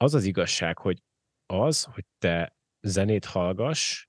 [0.00, 1.02] az az igazság, hogy
[1.46, 4.06] az, hogy te zenét hallgass,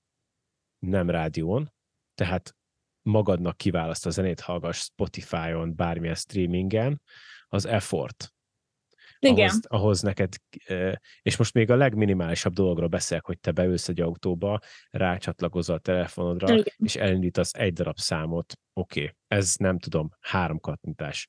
[0.78, 1.72] nem rádión,
[2.14, 2.56] tehát
[3.02, 7.02] magadnak kiválaszt a zenét hallgass Spotify-on, bármilyen streamingen,
[7.46, 8.34] az effort.
[9.18, 9.48] Igen.
[9.48, 10.34] Ahhoz, ahhoz neked,
[11.22, 16.52] és most még a legminimálisabb dologról beszélek, hogy te beülsz egy autóba, rácsatlakozol a telefonodra,
[16.52, 16.64] Igen.
[16.76, 18.58] és elindítasz egy darab számot.
[18.72, 21.28] Oké, okay, ez nem tudom, három kattintás.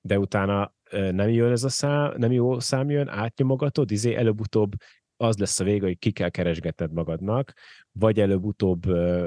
[0.00, 4.72] De utána nem jön ez a szám, nem jó szám jön, átnyomogatod, izé előbb-utóbb
[5.20, 7.52] az lesz a vége, hogy ki kell keresgetned magadnak,
[7.92, 8.86] vagy előbb-utóbb,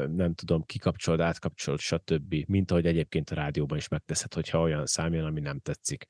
[0.10, 2.36] nem tudom, kikapcsolod, átkapcsolod, stb.
[2.48, 6.06] Mint ahogy egyébként a rádióban is megteszed, hogyha olyan szám jön, ami nem tetszik.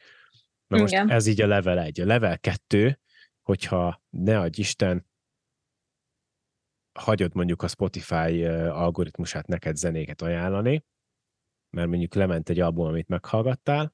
[0.68, 1.10] Na most Igen.
[1.10, 2.02] ez így a level 1.
[2.02, 3.00] A level 2,
[3.42, 5.10] hogyha ne adj Isten,
[7.00, 10.86] hagyod mondjuk a Spotify algoritmusát neked zenéket ajánlani,
[11.70, 13.94] mert mondjuk lement egy album, amit meghallgattál,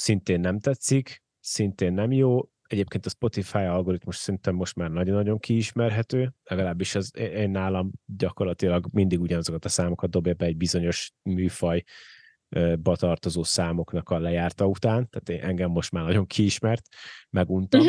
[0.00, 6.32] szintén nem tetszik, szintén nem jó, egyébként a Spotify algoritmus szerintem most már nagyon-nagyon kiismerhető,
[6.42, 11.82] legalábbis az, én nálam gyakorlatilag mindig ugyanazokat a számokat dobja be egy bizonyos műfaj
[12.82, 16.86] tartozó számoknak a lejárta után, tehát engem most már nagyon kiismert,
[17.30, 17.86] meguntam.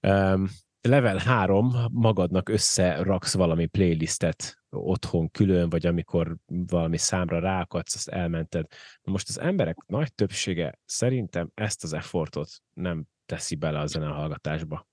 [0.00, 0.48] Um,
[0.82, 8.66] level 3, magadnak összeraksz valami playlistet otthon külön, vagy amikor valami számra ráakadsz, azt elmented.
[9.02, 14.86] Most az emberek nagy többsége szerintem ezt az effortot nem teszi bele a zenehallgatásba.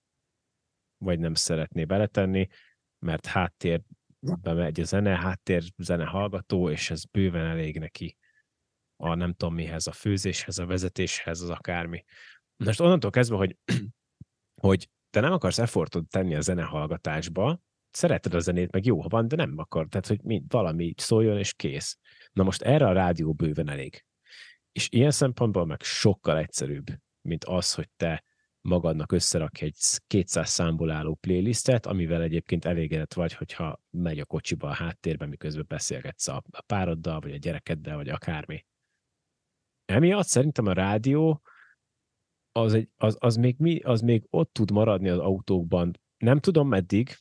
[0.97, 2.47] Vagy nem szeretné beletenni,
[2.99, 3.81] mert háttér
[4.19, 8.17] bemegy a zene, háttér zene hallgató, és ez bőven elég neki
[9.01, 12.03] a nem tudom mihez, a főzéshez, a vezetéshez, az akármi.
[12.57, 13.57] Most onnantól kezdve, hogy,
[14.61, 17.59] hogy te nem akarsz effortot tenni a zenehallgatásba,
[17.91, 21.37] szereted a zenét, meg jó, ha van, de nem akar, tehát hogy mi, valami szóljon,
[21.37, 21.97] és kész.
[22.33, 24.05] Na most erre a rádió bőven elég.
[24.71, 26.85] És ilyen szempontból meg sokkal egyszerűbb,
[27.21, 28.23] mint az, hogy te
[28.61, 34.67] magadnak összerakj egy 200 számból álló playlistet, amivel egyébként elégedett vagy, hogyha megy a kocsiba
[34.67, 38.65] a háttérben, miközben beszélgetsz a pároddal, vagy a gyerekeddel, vagy akármi.
[39.85, 41.41] Emiatt szerintem a rádió
[42.59, 45.99] az, egy, az, az, még mi, az még ott tud maradni az autókban.
[46.17, 47.15] Nem tudom meddig,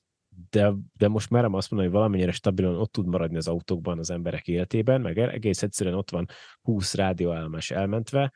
[0.51, 4.11] de, de most merem azt mondani, hogy valamennyire stabilan ott tud maradni az autókban az
[4.11, 6.29] emberek életében, meg egész egyszerűen ott van
[6.63, 8.33] 20 rádióállomás elmentve,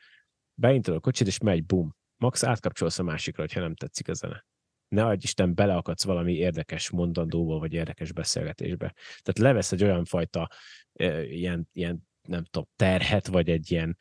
[0.55, 1.97] beintod a kocsit, és megy, bum.
[2.17, 4.47] Max átkapcsolsz a másikra, ha nem tetszik a zene.
[4.89, 8.95] Ne adj Isten, beleakadsz valami érdekes mondandóval, vagy érdekes beszélgetésbe.
[9.23, 10.49] Tehát levesz egy olyan fajta
[10.93, 13.97] e, ilyen, ilyen, nem tudom, terhet, vagy egy ilyen,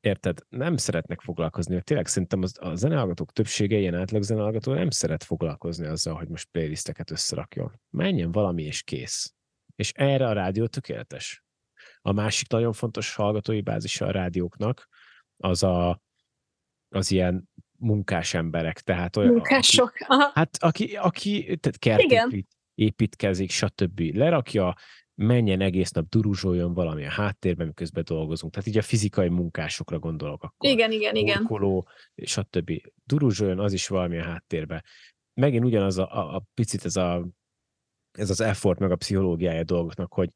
[0.00, 4.90] érted, nem szeretnek foglalkozni, mert tényleg szerintem az, a zenehallgatók többsége, ilyen átlag zenehallgató nem
[4.90, 7.80] szeret foglalkozni azzal, hogy most playlisteket összerakjon.
[7.90, 9.34] Menjen valami, és kész.
[9.76, 11.44] És erre a rádió tökéletes.
[12.02, 14.88] A másik nagyon fontos hallgatói bázisa a rádióknak,
[15.36, 16.02] az a,
[16.88, 19.92] az ilyen munkás emberek, tehát olyan, Munkások.
[19.98, 24.00] Aki, hát aki, aki tehát kertépít, építkezik, stb.
[24.00, 24.76] Lerakja,
[25.14, 28.52] menjen egész nap, duruzsoljon valami a háttérben, miközben dolgozunk.
[28.52, 30.70] Tehát így a fizikai munkásokra gondolok akkor.
[30.70, 31.36] Igen, igen, igen.
[31.36, 32.72] Korkoló, stb.
[33.04, 34.84] Duruzsoljon az is valami a háttérbe.
[35.34, 37.28] Megint ugyanaz a, a, a picit ez, a,
[38.18, 40.30] ez az effort, meg a pszichológiája dolgoknak, hogy,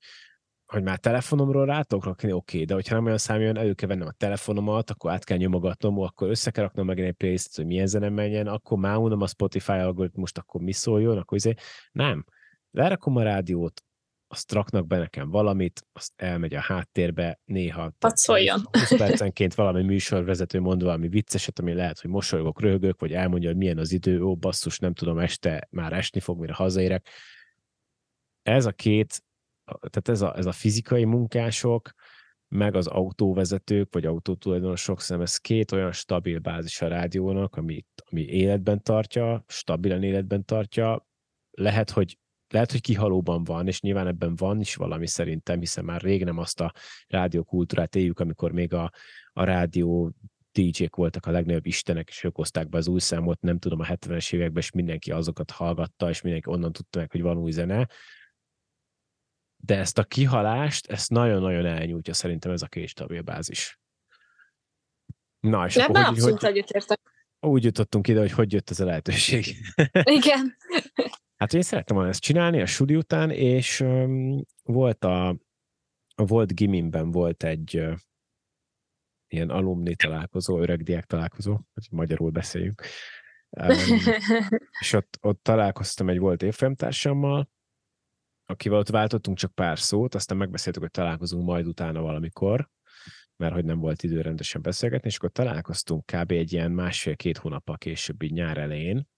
[0.66, 3.88] hogy már telefonomról rátok rakni, oké, okay, de hogyha nem olyan szám jön, elő kell
[3.88, 7.66] vennem a telefonomat, akkor át kell nyomogatnom, akkor össze kell raknom meg egy playlist, hogy
[7.66, 11.54] milyen zene menjen, akkor már unom a Spotify algoritmust, akkor mi szóljon, akkor izé.
[11.92, 12.24] Nem.
[12.70, 13.82] Lerakom a rádiót,
[14.34, 18.60] azt raknak be nekem valamit, azt elmegy a háttérbe, néha szóljon.
[18.70, 23.58] 20 percenként valami műsorvezető mond valami vicceset, ami lehet, hogy mosolygok, röhögök, vagy elmondja, hogy
[23.58, 27.08] milyen az idő, ó, basszus, nem tudom, este már esni fog, mire hazaérek.
[28.42, 29.22] Ez a két,
[29.64, 31.92] tehát ez a, ez a fizikai munkások,
[32.48, 38.22] meg az autóvezetők, vagy autótulajdonosok szerintem ez két olyan stabil bázis a rádiónak, ami, ami
[38.22, 41.08] életben tartja, stabilan életben tartja.
[41.50, 42.18] Lehet, hogy
[42.48, 46.38] lehet, hogy kihalóban van, és nyilván ebben van is valami szerintem, hiszen már rég nem
[46.38, 46.72] azt a
[47.06, 48.92] rádiókultúrát éljük, amikor még a,
[49.32, 50.14] a rádió
[50.52, 53.84] DJ-k voltak a legnagyobb istenek, és ők hozták be az új számot, nem tudom, a
[53.84, 57.88] 70-es években, és mindenki azokat hallgatta, és mindenki onnan tudta meg, hogy van új zene.
[59.56, 63.78] De ezt a kihalást, ezt nagyon-nagyon elnyújtja szerintem ez a két stabil bázis.
[65.40, 66.98] Na, és akkor, hogy, hogy,
[67.40, 69.44] úgy jutottunk ide, hogy hogy jött ez a lehetőség.
[70.02, 70.56] Igen.
[71.36, 75.28] Hát én szerettem volna ezt csinálni a suli után, és um, volt a,
[76.14, 77.96] a volt Gimimben volt egy uh,
[79.28, 82.82] ilyen alumni találkozó, öreg diák találkozó, hogy magyarul beszéljünk.
[83.50, 83.98] Um,
[84.80, 87.50] és ott, ott találkoztam egy volt évfolyamtársammal,
[88.44, 92.70] akivel ott váltottunk csak pár szót, aztán megbeszéltük, hogy találkozunk majd utána valamikor,
[93.36, 96.30] mert hogy nem volt idő rendesen beszélgetni, és akkor találkoztunk kb.
[96.30, 99.08] egy ilyen másfél-két hónappal később, így nyár elején,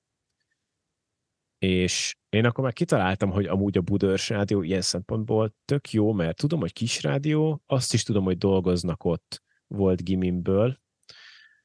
[1.59, 6.37] és én akkor már kitaláltam, hogy amúgy a Budörs rádió ilyen szempontból tök jó, mert
[6.37, 10.81] tudom, hogy kis rádió, azt is tudom, hogy dolgoznak ott volt Gimimből,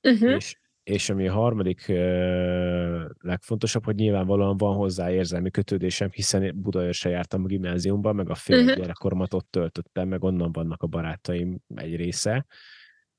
[0.01, 0.31] uh-huh.
[0.31, 7.09] és, és ami a harmadik uh, legfontosabb, hogy nyilvánvalóan van hozzá érzelmi kötődésem, hiszen Budaörsre
[7.09, 8.75] jártam a gimnáziumban, meg a fél uh-huh.
[8.75, 12.45] gyerekkoromat ott töltöttem, meg onnan vannak a barátaim egy része.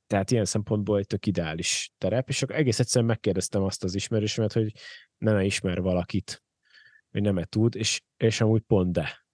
[0.06, 4.52] Tehát ilyen szempontból egy tök ideális terep, és akkor egész egyszerűen megkérdeztem azt az ismerősömet,
[4.52, 4.72] hogy
[5.18, 6.41] nem ismer valakit,
[7.12, 9.24] hogy nem -e tud, és, és amúgy pont de.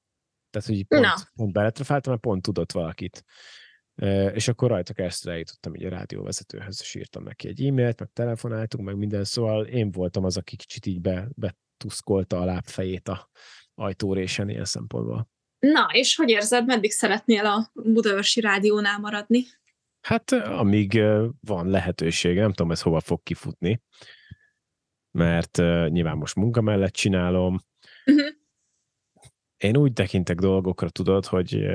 [0.50, 3.24] Tehát, hogy pont, pont beletrafáltam, mert pont tudott valakit.
[4.32, 8.84] És akkor rajta keresztül eljutottam így a rádióvezetőhöz, és írtam neki egy e-mailt, meg telefonáltunk,
[8.84, 13.30] meg minden, szóval én voltam az, aki kicsit így be, betuszkolta a lábfejét a
[13.74, 15.28] ajtórésen ilyen szempontból.
[15.58, 19.44] Na, és hogy érzed, meddig szeretnél a Budaörsi rádiónál maradni?
[20.00, 21.00] Hát amíg
[21.40, 23.82] van lehetőség, nem tudom, ez hova fog kifutni,
[25.10, 25.56] mert
[25.88, 27.58] nyilván most munka mellett csinálom,
[28.08, 28.28] Uh-huh.
[29.56, 31.66] Én úgy tekintek dolgokra, tudod, hogy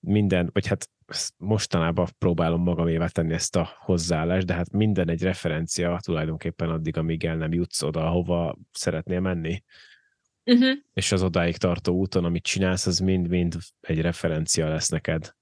[0.00, 0.90] minden, vagy hát
[1.36, 7.24] mostanában próbálom magamévá tenni ezt a hozzáállást, de hát minden egy referencia tulajdonképpen addig, amíg
[7.24, 9.62] el nem jutsz oda, ahova szeretnél menni.
[10.44, 10.76] Uh-huh.
[10.92, 15.34] És az odáig tartó úton, amit csinálsz, az mind-mind egy referencia lesz neked.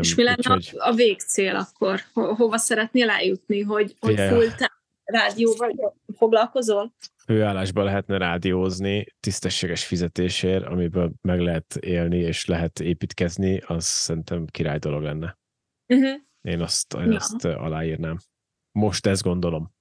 [0.00, 0.70] És mi lenne Úgyhogy...
[0.78, 2.00] a végcél akkor?
[2.12, 3.60] Ho- hova szeretnél eljutni?
[3.60, 4.50] Hogy, hogy full
[5.04, 5.74] rádió vagy
[6.16, 6.94] foglalkozol?
[7.24, 14.78] Főállásban lehetne rádiózni tisztességes fizetésért, amiből meg lehet élni és lehet építkezni, az szerintem király
[14.78, 15.38] dolog lenne.
[15.86, 16.20] Uh-huh.
[16.40, 17.16] Én azt, én ja.
[17.16, 18.18] azt aláírnám.
[18.72, 19.72] Most ezt gondolom.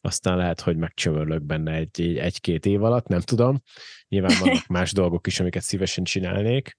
[0.00, 3.62] Aztán lehet, hogy megcsömörlök benne egy, egy, egy-két év alatt, nem tudom.
[4.08, 6.76] Nyilván vannak más dolgok is, amiket szívesen csinálnék,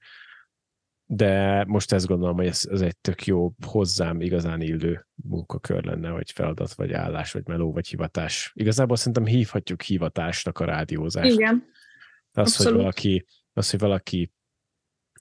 [1.14, 6.09] de most ezt gondolom, hogy ez, ez egy tök jó, hozzám igazán illő munkakör lenne,
[6.09, 8.51] hogy feladat, vagy állás, vagy meló, vagy hivatás.
[8.55, 11.32] Igazából szerintem hívhatjuk hivatásnak a rádiózást.
[11.32, 11.64] Igen.
[12.32, 14.32] Az, hogy valaki, az, hogy valaki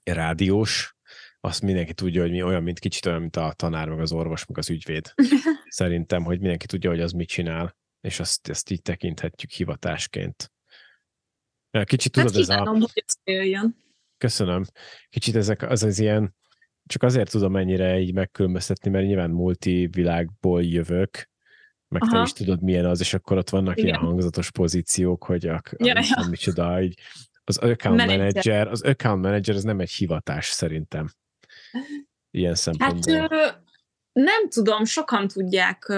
[0.03, 0.95] rádiós,
[1.39, 4.45] azt mindenki tudja, hogy mi olyan, mint kicsit olyan, mint a tanár, meg az orvos,
[4.45, 5.13] meg az ügyvéd.
[5.67, 10.51] Szerintem, hogy mindenki tudja, hogy az mit csinál, és azt, ezt így tekinthetjük hivatásként.
[11.83, 12.63] Kicsit tudod, hát ez a...
[12.65, 13.79] hogy ez jöjjön.
[14.21, 14.63] Köszönöm.
[15.09, 16.35] Kicsit ezek az az ilyen,
[16.85, 21.29] csak azért tudom ennyire így megkülönböztetni, mert nyilván multi világból jövök,
[21.87, 22.11] meg Aha.
[22.11, 23.87] te is tudod, milyen az, és akkor ott vannak Igen.
[23.87, 26.27] ilyen hangzatos pozíciók, hogy a, ja, a, ja.
[26.29, 26.99] micsoda, így
[27.43, 28.17] az account manager.
[28.17, 31.09] manager, az account manager az nem egy hivatás szerintem.
[32.31, 33.19] Ilyen szempontból.
[33.19, 33.61] Hát
[34.11, 35.93] nem tudom, sokan tudják,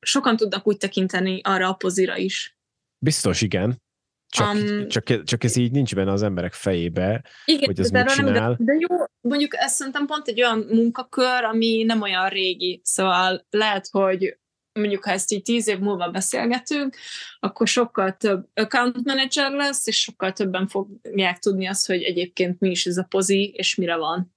[0.00, 2.58] sokan tudnak úgy tekinteni arra a pozira is.
[2.98, 3.82] Biztos, igen.
[4.30, 8.06] Csak, um, csak, csak ez így nincs benne az emberek fejébe, igen, hogy ez mit
[8.06, 8.54] csinál.
[8.58, 13.46] De, de jó, mondjuk ez szerintem pont egy olyan munkakör, ami nem olyan régi, szóval
[13.50, 14.38] lehet, hogy
[14.72, 16.96] mondjuk ha ezt így tíz év múlva beszélgetünk,
[17.40, 22.70] akkor sokkal több account manager lesz, és sokkal többen fogják tudni azt, hogy egyébként mi
[22.70, 24.34] is ez a pozi, és mire van.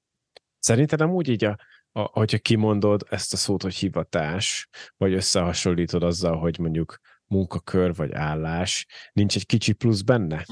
[0.60, 1.58] Szerinted amúgy így, a,
[1.92, 7.00] a, hogyha kimondod ezt a szót, hogy hivatás, vagy összehasonlítod azzal, hogy mondjuk
[7.34, 10.46] munkakör vagy állás, nincs egy kicsi plusz benne?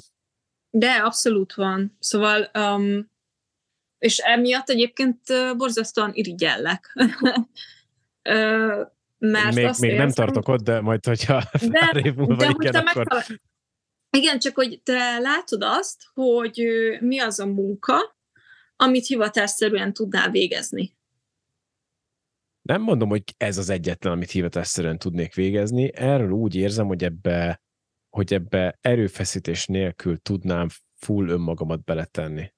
[0.70, 1.98] De, abszolút van.
[2.00, 3.10] Szóval, um,
[3.98, 5.20] és emiatt egyébként
[5.58, 6.94] borzasztóan irigyellek.
[9.18, 12.54] mert még, még érzem, nem tartok ott, de majd, hogyha de, pár év múlva de
[12.60, 12.96] igen, akkor...
[12.96, 13.24] Megtalál...
[14.10, 16.64] Igen, csak hogy te látod azt, hogy
[17.00, 18.18] mi az a munka,
[18.76, 20.96] amit hivatásszerűen tudnál végezni.
[22.72, 25.96] Nem mondom, hogy ez az egyetlen, amit hivatásszerűen tudnék végezni.
[25.96, 27.62] Erről úgy érzem, hogy ebbe,
[28.10, 32.54] hogy ebbe erőfeszítés nélkül tudnám full önmagamat beletenni.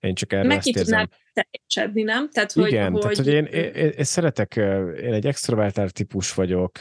[0.00, 1.08] Én csak erre Meg ezt érzem.
[1.32, 2.30] teljesedni, nem?
[2.30, 3.00] Tehát, hogy, Igen, hogy...
[3.00, 4.56] tehát hogy én, én, én, én szeretek,
[5.02, 6.78] én egy extrovertált típus vagyok,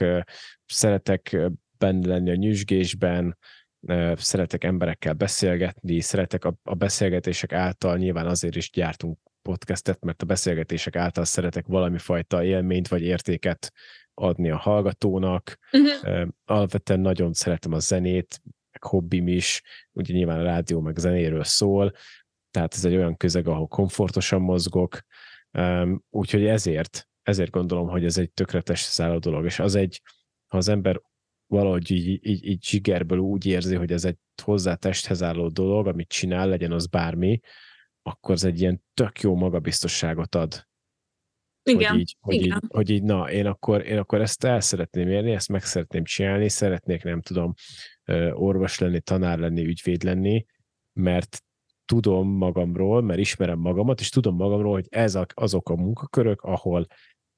[0.66, 1.38] szeretek
[1.78, 3.38] benne lenni a nyüzsgésben,
[4.16, 10.26] szeretek emberekkel beszélgetni, szeretek a, a beszélgetések által, nyilván azért is gyártunk podcastet, mert a
[10.26, 13.72] beszélgetések által szeretek valami fajta élményt vagy értéket
[14.14, 15.58] adni a hallgatónak.
[15.72, 16.28] Uh-huh.
[16.46, 18.42] Alapvetően nagyon szeretem a zenét,
[18.72, 21.92] meg hobbim is, ugye nyilván a rádió meg zenéről szól,
[22.52, 25.00] tehát ez egy olyan közeg, ahol komfortosan mozgok,
[26.10, 30.02] úgyhogy ezért, ezért gondolom, hogy ez egy tökéletes szálló dolog, és az egy,
[30.48, 31.02] ha az ember
[31.48, 36.08] valahogy így, így, így zsigerből úgy érzi, hogy ez egy hozzá testhez álló dolog, amit
[36.08, 37.40] csinál, legyen az bármi,
[38.06, 40.68] akkor ez egy ilyen tök jó magabiztosságot ad.
[41.64, 42.62] Igen, hogy így, hogy igen.
[42.64, 46.04] Így, hogy így, na, én akkor, én akkor ezt el szeretném érni, ezt meg szeretném
[46.04, 47.54] csinálni, szeretnék, nem tudom,
[48.32, 50.46] orvos lenni, tanár lenni, ügyvéd lenni,
[50.94, 51.44] mert
[51.86, 56.88] tudom magamról, mert ismerem magamat, és tudom magamról, hogy ezek azok a munkakörök, ahol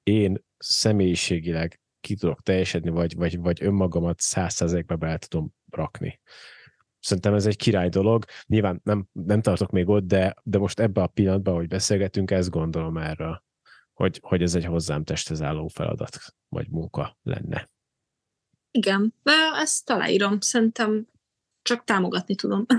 [0.04, 6.20] én személyiségileg ki tudok teljesedni, vagy, vagy, vagy önmagamat százszerzékbe be tudom rakni.
[7.08, 8.26] Szerintem ez egy király dolog.
[8.46, 12.50] Nyilván nem, nem tartok még ott, de, de most ebben a pillanatban, hogy beszélgetünk, ezt
[12.50, 13.44] gondolom erről,
[13.94, 16.18] hogy, hogy ez egy hozzám testhez álló feladat,
[16.50, 17.70] vagy munka lenne.
[18.72, 20.40] Igen, de ezt aláírom.
[20.40, 21.08] Szerintem
[21.62, 22.66] csak támogatni tudom.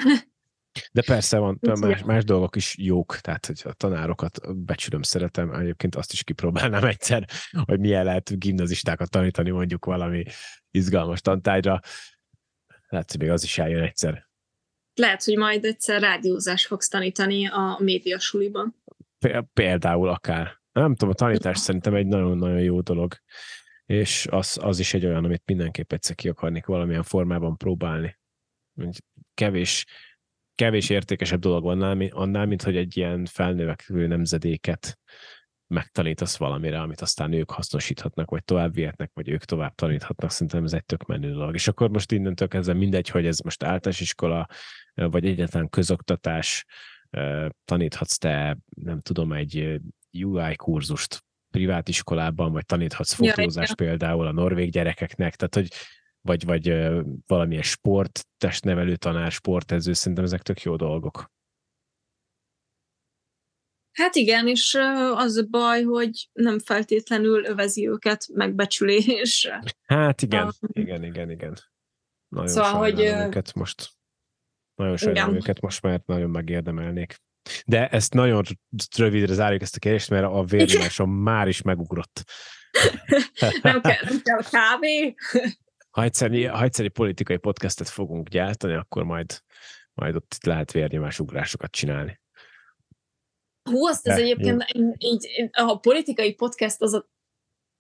[0.93, 5.95] De persze van, más, más dolgok is jók, tehát hogy a tanárokat becsülöm, szeretem, egyébként
[5.95, 7.29] azt is kipróbálnám egyszer,
[7.65, 10.25] hogy milyen lehet gimnazistákat tanítani mondjuk valami
[10.71, 11.81] izgalmas tantárgyra.
[12.89, 14.29] Lehet, hogy még az is eljön egyszer.
[14.95, 18.77] Lehet, hogy majd egyszer rádiózás fogsz tanítani a médiasuliban.
[19.53, 20.61] Például akár.
[20.73, 23.15] Nem tudom, a tanítás szerintem egy nagyon-nagyon jó dolog,
[23.87, 28.19] és az, az is egy olyan, amit mindenképp egyszer ki akarnék valamilyen formában próbálni.
[29.35, 29.87] Kevés,
[30.55, 34.99] kevés értékesebb dolog van annál, annál, mint hogy egy ilyen felnövekvő nemzedéket
[35.69, 40.73] megtanítasz valamire, amit aztán ők hasznosíthatnak, vagy tovább vihetnek, vagy ők tovább taníthatnak, szerintem ez
[40.73, 41.55] egy tök menő dolog.
[41.55, 44.47] És akkor most innentől kezdve mindegy, hogy ez most általános iskola,
[44.95, 46.65] vagy egyetlen közoktatás,
[47.65, 49.81] taníthatsz te, nem tudom, egy
[50.13, 55.69] UI kurzust privát iskolában, vagy taníthatsz fotózást ja, például a norvég gyerekeknek, tehát hogy
[56.21, 56.89] vagy, vagy
[57.27, 61.31] valamilyen sport, testnevelő tanár, sportező, szerintem ezek tök jó dolgok.
[63.99, 64.79] Hát igen, és
[65.15, 69.51] az a baj, hogy nem feltétlenül övezi őket megbecsülés.
[69.87, 71.57] Hát igen, um, igen, igen, igen.
[72.29, 73.91] Nagyon szóval, hogy őket most.
[74.75, 77.17] Nagyon sajnálom őket most, mert nagyon megérdemelnék.
[77.67, 78.45] De ezt nagyon
[78.97, 82.25] rövidre zárjuk ezt a kérdést, mert a vérnyomásom már is megugrott.
[83.63, 85.15] nem, kell, nem kell kávé?
[85.91, 89.43] Ha egyszerű, ha egyszerű politikai podcastet fogunk gyártani, akkor majd,
[89.93, 92.21] majd ott lehet vérnyomásugrásokat csinálni.
[93.71, 94.65] Hú, azt ez egyébként
[94.99, 97.09] így, a politikai podcast az a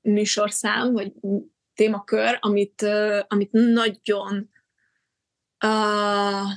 [0.00, 1.12] műsorszám, vagy
[1.74, 2.82] témakör, amit,
[3.28, 4.50] amit nagyon
[5.64, 6.50] uh,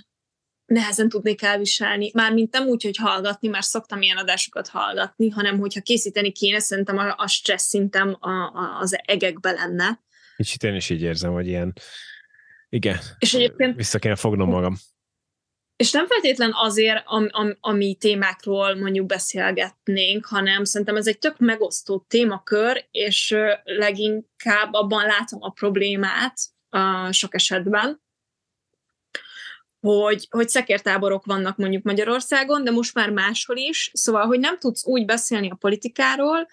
[0.65, 2.11] nehezen tudnék elviselni.
[2.13, 6.97] Mármint nem úgy, hogy hallgatni, már szoktam ilyen adásokat hallgatni, hanem hogyha készíteni kéne, szerintem
[6.97, 10.03] a, a stressz szintem a, a, az egekbe lenne.
[10.35, 11.73] Kicsit én is így érzem, hogy ilyen,
[12.69, 14.77] igen, és egyébként, vissza kéne fognom magam.
[15.81, 21.39] És nem feltétlen azért, am, am, ami témákról mondjuk beszélgetnénk, hanem szerintem ez egy tök
[21.39, 28.01] megosztó témakör, és leginkább abban látom a problémát a sok esetben,
[29.79, 34.85] hogy, hogy szekértáborok vannak mondjuk Magyarországon, de most már máshol is, szóval, hogy nem tudsz
[34.85, 36.47] úgy beszélni a politikáról,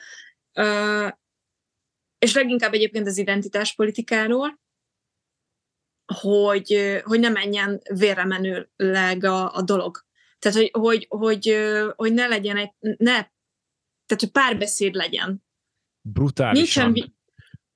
[2.19, 4.59] és leginkább egyébként az identitáspolitikáról,
[6.15, 10.07] hogy, hogy ne menjen vérre menőleg a, a dolog.
[10.39, 11.57] Tehát, hogy, hogy, hogy,
[11.97, 13.13] hogy ne legyen egy, ne,
[14.07, 15.45] tehát, hogy párbeszéd legyen.
[16.01, 16.91] Brutálisan.
[16.91, 17.17] Nincsen...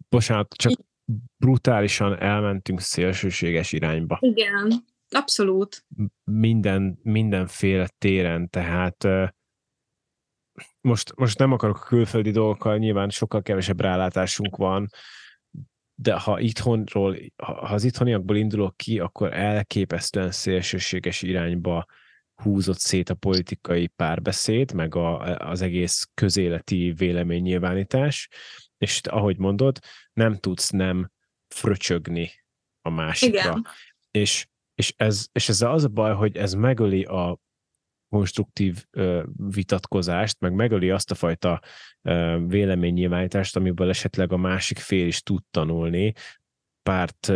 [0.09, 0.72] Bocsánat, csak
[1.37, 4.18] brutálisan elmentünk szélsőséges irányba.
[4.20, 5.85] Igen, abszolút.
[6.24, 9.07] Minden, mindenféle téren, tehát
[10.80, 14.89] most, most nem akarok a külföldi dolgokkal, nyilván sokkal kevesebb rálátásunk van,
[15.95, 21.86] de ha itthonról, ha az itthoniakból indulok ki, akkor elképesztően szélsőséges irányba
[22.34, 28.28] húzott szét a politikai párbeszéd, meg a, az egész közéleti véleménynyilvánítás,
[28.78, 29.78] és ahogy mondod,
[30.12, 31.11] nem tudsz nem
[31.49, 32.30] fröcsögni
[32.80, 33.40] a másikra.
[33.40, 33.66] Igen.
[34.11, 37.38] És, és, ez, és ez az a baj, hogy ez megöli a
[38.12, 38.84] konstruktív
[39.36, 41.60] vitatkozást, meg megöli azt a fajta
[42.46, 46.12] véleménynyilvánítást, amiből esetleg a másik fél is tud tanulni,
[46.82, 47.32] párt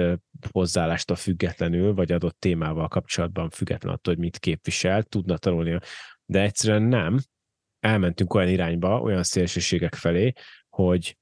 [0.50, 5.78] hozzáállástól függetlenül, vagy adott témával kapcsolatban független attól, hogy mit képvisel, tudna tanulni.
[6.24, 7.18] De egyszerűen nem.
[7.80, 10.32] Elmentünk olyan irányba, olyan szélsőségek felé,
[10.68, 11.16] hogy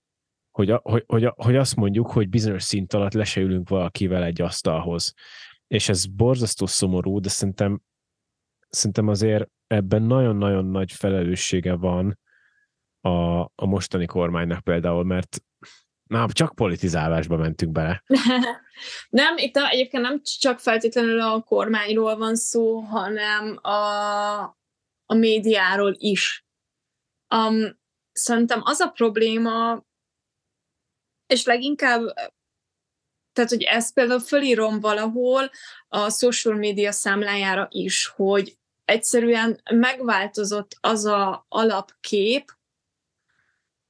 [0.50, 4.40] hogy, hogy, hogy, hogy azt mondjuk, hogy bizonyos szint alatt le se ülünk valakivel egy
[4.40, 5.14] asztalhoz.
[5.66, 7.80] És ez borzasztó szomorú, de szerintem
[8.75, 12.18] szerintem azért ebben nagyon-nagyon nagy felelőssége van
[13.01, 15.43] a, a mostani kormánynak például, mert
[16.07, 18.05] na, csak politizálásba mentünk bele.
[19.11, 24.43] nem, itt egyébként nem csak feltétlenül a kormányról van szó, hanem a,
[25.07, 26.45] a médiáról is.
[27.35, 27.79] Um,
[28.12, 29.85] szerintem az a probléma,
[31.27, 32.03] és leginkább
[33.35, 35.51] tehát, hogy ezt például fölírom valahol
[35.89, 42.53] a social media számlájára is, hogy egyszerűen megváltozott az a alapkép,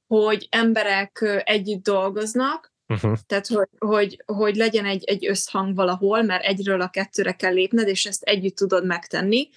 [0.07, 3.17] hogy emberek együtt dolgoznak, uh-huh.
[3.25, 7.87] tehát hogy, hogy, hogy legyen egy, egy összhang valahol, mert egyről a kettőre kell lépned,
[7.87, 9.49] és ezt együtt tudod megtenni.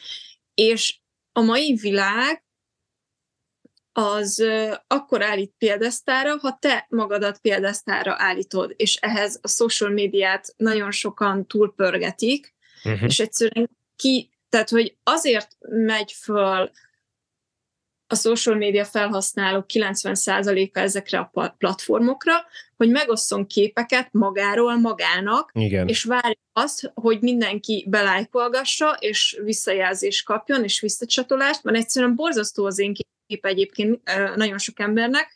[0.55, 0.99] És
[1.33, 2.43] a mai világ
[3.93, 4.45] az
[4.87, 11.47] akkor állít példesztára, ha te magadat példesztára állítod, és ehhez a social médiát nagyon sokan
[11.47, 13.03] túlpörgetik, uh-huh.
[13.03, 16.71] és egyszerűen ki tehát, hogy azért megy föl
[18.11, 22.33] a social media felhasználók 90%-a ezekre a platformokra,
[22.77, 25.89] hogy megosszon képeket magáról magának, Igen.
[25.89, 32.79] és várja azt, hogy mindenki belájkolgassa, és visszajelzést kapjon, és visszacsatolást, mert egyszerűen borzasztó az
[32.79, 32.95] én
[33.27, 34.03] kép egyébként
[34.35, 35.33] nagyon sok embernek,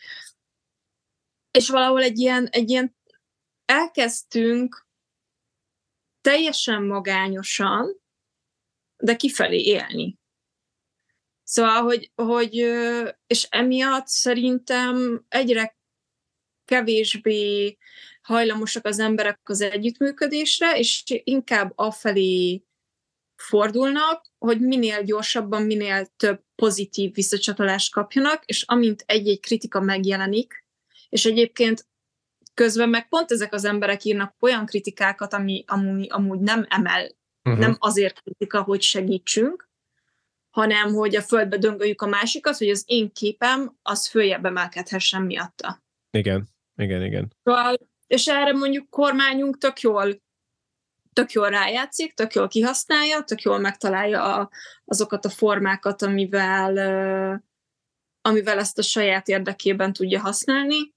[1.50, 2.96] és valahol egy ilyen, egy ilyen
[3.64, 4.86] elkezdtünk
[6.20, 8.01] teljesen magányosan,
[9.03, 10.18] de kifelé élni.
[11.42, 12.55] Szóval, hogy, hogy
[13.26, 15.76] és emiatt szerintem egyre
[16.64, 17.76] kevésbé
[18.22, 22.64] hajlamosak az emberek az együttműködésre, és inkább afelé
[23.36, 30.64] fordulnak, hogy minél gyorsabban, minél több pozitív visszacsatolást kapjanak, és amint egy-egy kritika megjelenik,
[31.09, 31.86] és egyébként
[32.55, 37.61] közben meg pont ezek az emberek írnak olyan kritikákat, ami amúgy, amúgy nem emel Uh-huh.
[37.61, 39.68] Nem azért kritika, hogy segítsünk,
[40.51, 45.82] hanem hogy a földbe döngöljük a másikat, hogy az én képem az följebb emelkedhessen miatta.
[46.11, 47.32] Igen, igen, igen.
[47.43, 47.76] Szóval,
[48.07, 50.20] és erre mondjuk kormányunk tök jól
[51.12, 54.51] tök jól rájátszik, tök jól kihasználja, tök jól megtalálja a,
[54.84, 56.76] azokat a formákat, amivel
[58.22, 60.95] amivel ezt a saját érdekében tudja használni.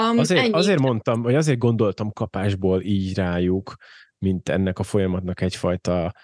[0.00, 3.74] Um, azért, azért mondtam, vagy azért gondoltam kapásból így rájuk,
[4.20, 6.14] mint ennek a folyamatnak egyfajta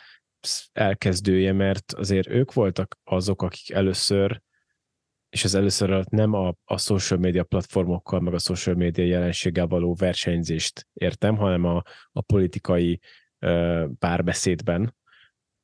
[0.72, 4.42] elkezdője, mert azért ők voltak azok, akik először,
[5.28, 9.66] és az először alatt nem a, a social media platformokkal, meg a social media jelenséggel
[9.66, 11.82] való versenyzést értem, hanem a,
[12.12, 13.00] a politikai
[13.40, 14.96] uh, párbeszédben.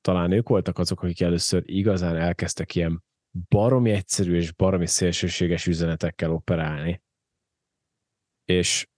[0.00, 3.04] Talán ők voltak azok, akik először igazán elkezdtek ilyen
[3.48, 7.02] baromi egyszerű és baromi szélsőséges üzenetekkel operálni.
[8.44, 8.88] És,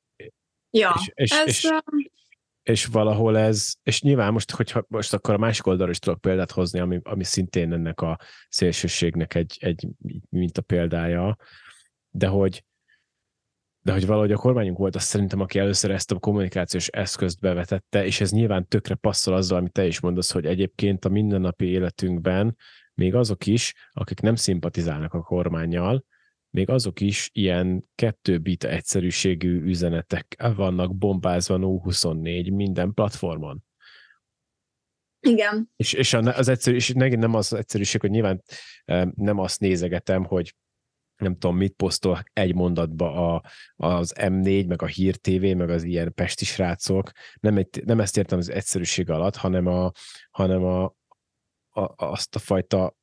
[0.70, 1.68] ja, és, és, ez, és,
[2.64, 6.50] és valahol ez, és nyilván most, hogyha most akkor a másik oldalról is tudok példát
[6.50, 9.88] hozni, ami, ami szintén ennek a szélsőségnek egy, egy
[10.28, 11.36] mint a példája,
[12.10, 12.64] de hogy
[13.84, 18.04] de hogy valahogy a kormányunk volt azt szerintem, aki először ezt a kommunikációs eszközt bevetette,
[18.04, 22.56] és ez nyilván tökre passzol azzal, amit te is mondasz, hogy egyébként a mindennapi életünkben
[22.94, 26.04] még azok is, akik nem szimpatizálnak a kormányjal,
[26.54, 33.64] még azok is ilyen kettő bit egyszerűségű üzenetek vannak bombázva 024 minden platformon.
[35.20, 35.70] Igen.
[35.76, 38.42] És, és az egyszerű, és megint nem az egyszerűség, hogy nyilván
[39.14, 40.54] nem azt nézegetem, hogy
[41.16, 43.42] nem tudom, mit posztol egy mondatba a,
[43.76, 47.10] az M4, meg a Hír TV, meg az ilyen pesti srácok.
[47.40, 49.90] Nem, egy, nem ezt értem az egyszerűség alatt, hanem, a,
[50.30, 50.84] hanem a,
[51.68, 52.96] a, azt a fajta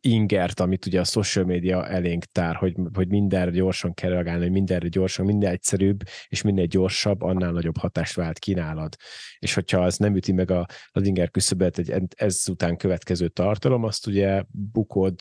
[0.00, 4.50] ingert, amit ugye a social media elénk tár, hogy, hogy mindenre gyorsan kell reagálni, hogy
[4.50, 8.96] mindenre gyorsan, minden egyszerűbb, és minél gyorsabb, annál nagyobb hatást vált kínálad.
[9.38, 14.06] És hogyha az nem üti meg a, az inger küszöbet egy ezután következő tartalom, azt
[14.06, 15.20] ugye bukod,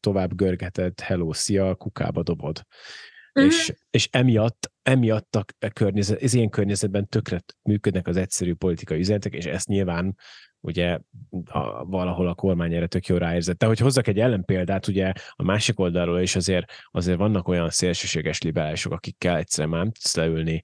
[0.00, 2.66] tovább görgeted, hello, szia, kukába dobod.
[3.40, 3.48] Mm-hmm.
[3.48, 9.34] És, és emiatt, emiatt a környezet, ez ilyen környezetben tökre működnek az egyszerű politikai üzenetek,
[9.34, 10.16] és ezt nyilván
[10.66, 10.98] ugye
[11.44, 13.58] a, valahol a kormány erre tök jó ráérzett.
[13.58, 18.42] De hogy hozzak egy ellenpéldát, ugye a másik oldalról is azért, azért vannak olyan szélsőséges
[18.42, 20.62] liberálisok, akikkel egyszerűen már nem tudsz leülni,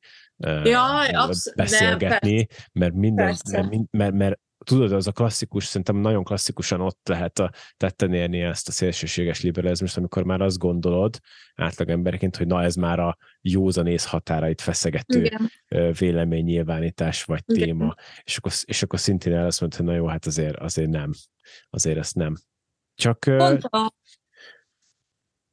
[0.64, 7.09] ja, beszélgetni, mert minden, mert, mert, mert tudod, az a klasszikus, szerintem nagyon klasszikusan ott
[7.09, 11.19] lehet a tetten érni ezt a szélsőséges liberalizmust, amikor már azt gondolod
[11.55, 15.51] átlag emberként, hogy na ez már a józanész határait feszegető Igen.
[15.99, 17.63] véleménynyilvánítás vagy Igen.
[17.63, 20.91] téma, és akkor, és akkor szintén el azt mondta, hogy na jó, hát azért, azért
[20.91, 21.11] nem,
[21.71, 22.35] azért ezt nem.
[22.95, 23.93] Csak, Pont a,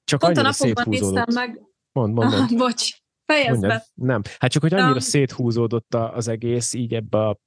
[0.03, 1.33] csak pont annyira széthúzódott.
[1.33, 1.61] meg.
[1.91, 2.51] Mond, mond, mond.
[2.51, 2.89] Ah, bocs,
[3.25, 3.85] fejezd be.
[3.93, 7.39] Nem, hát csak hogy annyira széthúzódott az egész így ebbe a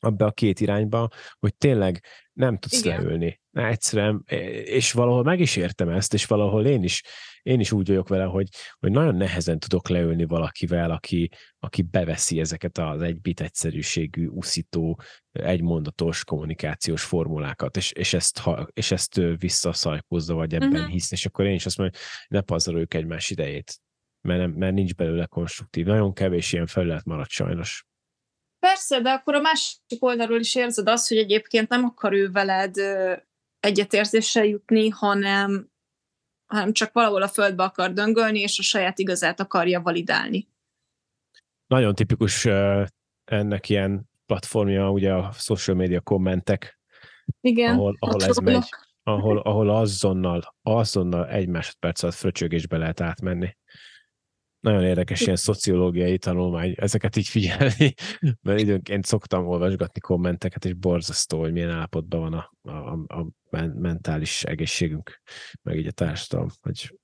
[0.00, 3.02] abba a két irányba, hogy tényleg nem tudsz Igen.
[3.02, 3.40] leülni.
[3.50, 4.22] Na, egyszerűen,
[4.64, 7.02] és valahol meg is értem ezt, és valahol én is,
[7.42, 12.40] én is úgy vagyok vele, hogy, hogy nagyon nehezen tudok leülni valakivel, aki, aki beveszi
[12.40, 15.00] ezeket az egybit egyszerűségű, uszító,
[15.32, 20.90] egymondatos kommunikációs formulákat, és, és, ezt, ha, és ezt visszaszajkózza, vagy ebben uh-huh.
[20.90, 23.80] hisz, és akkor én is azt mondom, hogy ne pazaroljuk egymás idejét,
[24.20, 25.86] mert, nem, mert nincs belőle konstruktív.
[25.86, 27.84] Nagyon kevés ilyen felület maradt sajnos.
[28.64, 32.74] Persze, de akkor a másik oldalról is érzed azt, hogy egyébként nem akar ő veled
[33.60, 35.70] egyetérzéssel jutni, hanem,
[36.46, 40.48] hanem csak valahol a földbe akar döngölni, és a saját igazát akarja validálni.
[41.66, 42.46] Nagyon tipikus
[43.24, 46.78] ennek ilyen platformja, ugye a social media kommentek,
[47.40, 48.68] Igen, ahol, ahol ez megy,
[49.02, 53.56] ahol, ahol azonnal, azonnal egy másodperc alatt fröcsögésbe lehet átmenni
[54.64, 57.94] nagyon érdekes ilyen szociológiai tanulmány, ezeket így figyelni,
[58.42, 63.26] mert időnként szoktam olvasgatni kommenteket, és borzasztó, hogy milyen állapotban van a, a, a
[63.74, 65.20] mentális egészségünk,
[65.62, 66.48] meg így a társadalom.
[66.62, 66.98] Hogy...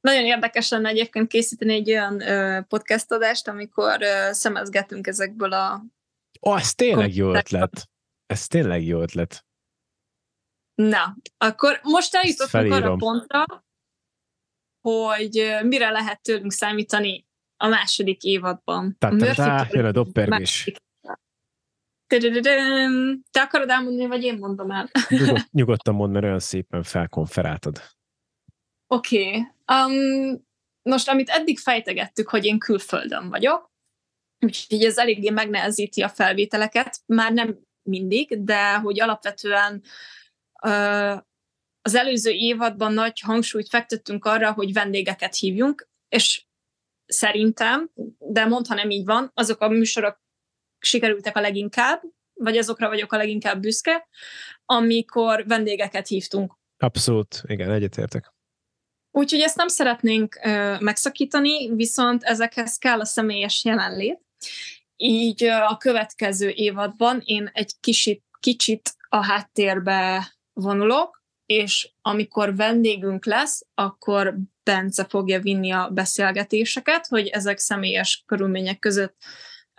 [0.00, 5.84] Nagyon érdekes lenne egyébként készíteni egy olyan ö, podcast adást, amikor ö, szemezgetünk ezekből a...
[6.42, 7.88] Ó, ez tényleg jó ötlet.
[8.26, 9.44] Ez tényleg jó ötlet.
[10.74, 13.44] Na, akkor most eljutottunk arra pontra,
[14.82, 17.26] hogy mire lehet tőlünk számítani
[17.56, 18.96] a második évadban.
[18.98, 20.72] Tehát jön a doppergés.
[23.30, 24.90] Te akarod elmondani, vagy én mondom el?
[25.08, 27.82] Nyugod, nyugodtan mond, mert olyan szépen felkonferáltad.
[28.86, 29.26] Oké.
[29.26, 29.46] Okay.
[29.66, 30.44] Um,
[30.82, 33.70] most, amit eddig fejtegettük, hogy én külföldön vagyok,
[34.38, 39.82] úgyhogy ez eléggé megnehezíti a felvételeket, már nem mindig, de hogy alapvetően
[40.62, 41.20] uh,
[41.82, 46.44] az előző évadban nagy hangsúlyt fektettünk arra, hogy vendégeket hívjunk, és
[47.06, 50.20] szerintem, de mondta nem így van, azok a műsorok
[50.78, 52.02] sikerültek a leginkább,
[52.34, 54.08] vagy azokra vagyok a leginkább büszke,
[54.64, 56.54] amikor vendégeket hívtunk.
[56.78, 58.32] Abszolút, igen, egyetértek.
[59.10, 64.20] Úgyhogy ezt nem szeretnénk ö, megszakítani, viszont ezekhez kell a személyes jelenlét.
[64.96, 73.24] Így ö, a következő évadban én egy kicsit, kicsit a háttérbe vonulok, és amikor vendégünk
[73.24, 79.16] lesz, akkor Bence fogja vinni a beszélgetéseket, hogy ezek személyes körülmények között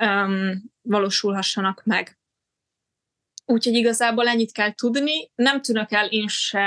[0.04, 2.18] um, valósulhassanak meg.
[3.46, 5.32] Úgyhogy igazából ennyit kell tudni.
[5.36, 6.60] Nem tűnök el én se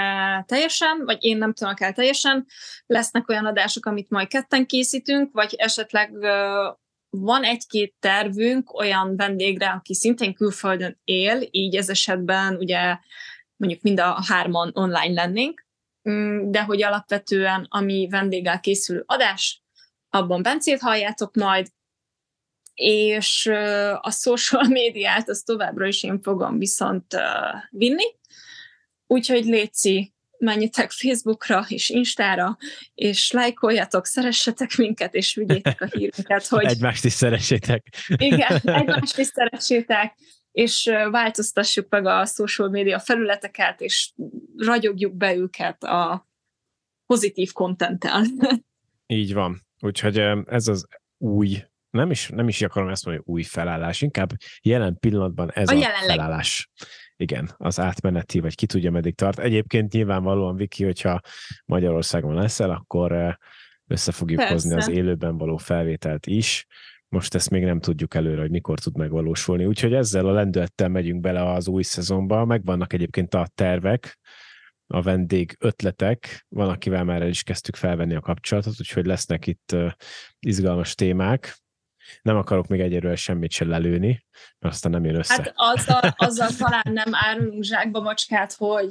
[0.47, 2.47] teljesen, vagy én nem tűnök el teljesen.
[2.87, 6.77] Lesznek olyan adások, amit majd ketten készítünk, vagy esetleg uh,
[7.11, 12.99] van egy-két tervünk olyan vendégre, aki szintén külföldön él, így ez esetben ugye
[13.57, 15.67] mondjuk mind a hárman online lennénk,
[16.11, 19.63] mm, de hogy alapvetően ami vendéggel készül adás,
[20.11, 21.67] abban Bencét halljátok majd,
[22.75, 23.47] és
[24.01, 27.17] a social médiát az továbbra is én fogom viszont
[27.71, 28.05] vinni,
[29.07, 32.57] úgyhogy Léci, menjetek Facebookra és Instára,
[32.95, 36.65] és lájkoljatok, szeressetek minket, és vigyétek a hírünket, hogy...
[36.65, 37.87] Egymást is szeressétek.
[38.17, 40.15] Igen, egymást is szeressétek,
[40.57, 44.13] és változtassuk meg a social média felületeket, és
[44.57, 46.29] ragyogjuk be őket a
[47.07, 48.23] pozitív kontenttel.
[49.07, 49.61] Így van.
[49.81, 50.87] Úgyhogy ez az
[51.19, 54.31] új, nem is, nem is akarom ezt mondani, új felállás, inkább
[54.63, 56.71] jelen pillanatban ez a, a felállás.
[57.17, 59.39] Igen, az átmeneti, vagy ki tudja, meddig tart.
[59.39, 61.21] Egyébként nyilvánvalóan, Viki, hogyha
[61.65, 63.39] Magyarországon leszel, akkor
[63.87, 64.53] össze fogjuk Persze.
[64.53, 66.67] hozni az élőben való felvételt is,
[67.09, 69.67] most ezt még nem tudjuk előre, hogy mikor tud megvalósulni.
[69.67, 72.45] Úgyhogy ezzel a lendülettel megyünk bele az új szezonba.
[72.45, 74.19] Megvannak egyébként a tervek,
[74.87, 79.77] a vendég ötletek, van, akivel már el is kezdtük felvenni a kapcsolatot, úgyhogy lesznek itt
[80.39, 81.57] izgalmas témák.
[82.23, 84.27] Nem akarok még egyelőre semmit sem lelőni,
[84.59, 85.35] mert aztán nem jön össze.
[85.35, 88.91] Hát azzal, azzal talán nem árulunk zsákba macskát, hogy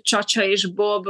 [0.00, 1.06] Csacsa és Bob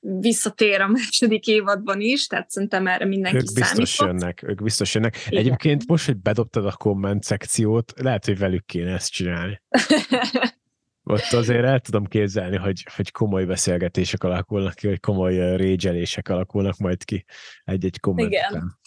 [0.00, 4.20] visszatér a második évadban is, tehát szerintem erre mindenki Ők biztos számított.
[4.20, 5.16] jönnek, ők biztos jönnek.
[5.26, 5.38] Igen.
[5.38, 9.62] Egyébként most, hogy bedobtad a komment szekciót, lehet, hogy velük kéne ezt csinálni.
[11.02, 16.76] Ott azért el tudom képzelni, hogy, hogy komoly beszélgetések alakulnak ki, vagy komoly régyelések alakulnak
[16.76, 17.24] majd ki
[17.64, 18.78] egy-egy komment Igen.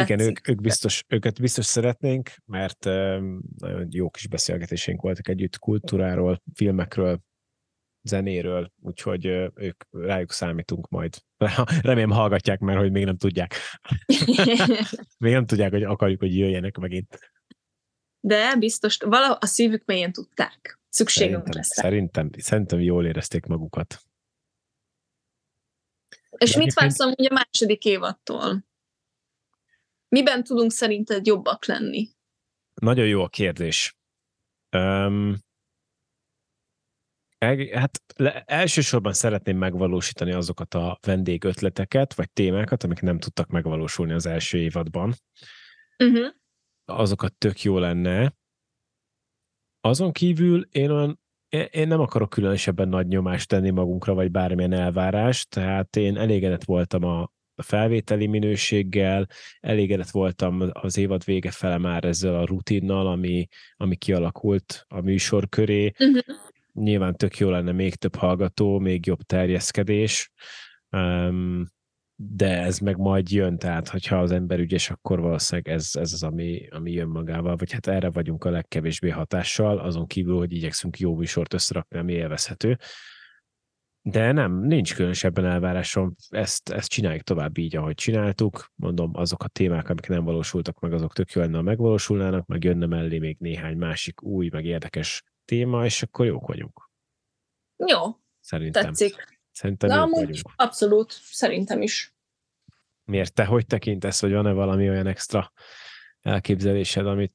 [0.00, 2.84] Igen, ők, ők biztos, őket biztos szeretnénk, mert
[3.58, 7.20] nagyon jó kis beszélgetésénk voltak együtt kultúráról, filmekről,
[8.06, 11.16] zenéről, úgyhogy ők rájuk számítunk majd.
[11.82, 13.54] Remélem hallgatják, mert hogy még nem tudják.
[15.24, 17.18] még nem tudják, hogy akarjuk, hogy jöjjenek megint.
[18.20, 20.80] De biztos, vala a szívük mélyén tudták.
[20.88, 24.00] Szükségünk szerintem, lesz Szerintem, szerintem jól érezték magukat.
[26.36, 28.64] És De mit vársz amúgy a második évattól?
[30.08, 32.08] Miben tudunk szerinted jobbak lenni?
[32.74, 33.96] Nagyon jó a kérdés.
[34.76, 35.36] Um,
[37.72, 44.26] Hát le, elsősorban szeretném megvalósítani azokat a vendégötleteket, vagy témákat, amik nem tudtak megvalósulni az
[44.26, 45.14] első évadban.
[46.04, 46.26] Uh-huh.
[46.84, 48.34] Azokat tök jó lenne.
[49.80, 51.20] Azon kívül én olyan
[51.70, 57.04] én nem akarok különösebben nagy nyomást tenni magunkra, vagy bármilyen elvárást, tehát én elégedett voltam
[57.04, 59.26] a, felvételi minőséggel,
[59.60, 65.48] elégedett voltam az évad vége fele már ezzel a rutinnal, ami, ami kialakult a műsor
[65.48, 65.92] köré.
[65.98, 66.45] Uh-huh
[66.76, 70.30] nyilván tök jó lenne még több hallgató, még jobb terjeszkedés,
[72.18, 76.22] de ez meg majd jön, tehát hogyha az ember ügyes, akkor valószínűleg ez, ez az,
[76.22, 80.98] ami, ami jön magával, vagy hát erre vagyunk a legkevésbé hatással, azon kívül, hogy igyekszünk
[80.98, 82.78] jó műsort összerakni, ami élvezhető.
[84.02, 88.70] De nem, nincs különösebben elvárásom, ezt, ezt csináljuk tovább így, ahogy csináltuk.
[88.74, 92.86] Mondom, azok a témák, amik nem valósultak meg, azok tök jó lenne, megvalósulnának, meg jönne
[92.86, 96.90] mellé még néhány másik új, meg érdekes téma, és akkor jók vagyunk.
[97.86, 98.00] Jó,
[98.40, 98.84] Szerintem.
[98.84, 99.38] tetszik.
[99.50, 100.52] Szerintem Na, amúgy vagyunk.
[100.56, 102.14] abszolút, szerintem is.
[103.04, 105.52] Miért te hogy tekintesz, hogy van-e valami olyan extra
[106.20, 107.34] elképzelésed, amit,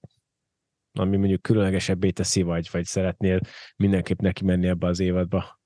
[0.91, 3.39] ami mondjuk különlegesebbé teszi, vagy, vagy szeretnél
[3.76, 5.59] mindenképp neki menni ebbe az évadba?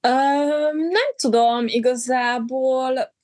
[0.00, 0.08] Ö,
[0.72, 3.14] nem tudom, igazából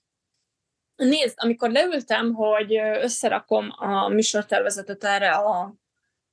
[1.00, 5.74] Nézd, amikor leültem, hogy összerakom a műsortervezetet erre a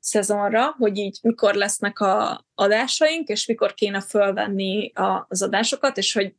[0.07, 6.13] szezonra, hogy így mikor lesznek a adásaink, és mikor kéne fölvenni a, az adásokat, és
[6.13, 6.35] hogy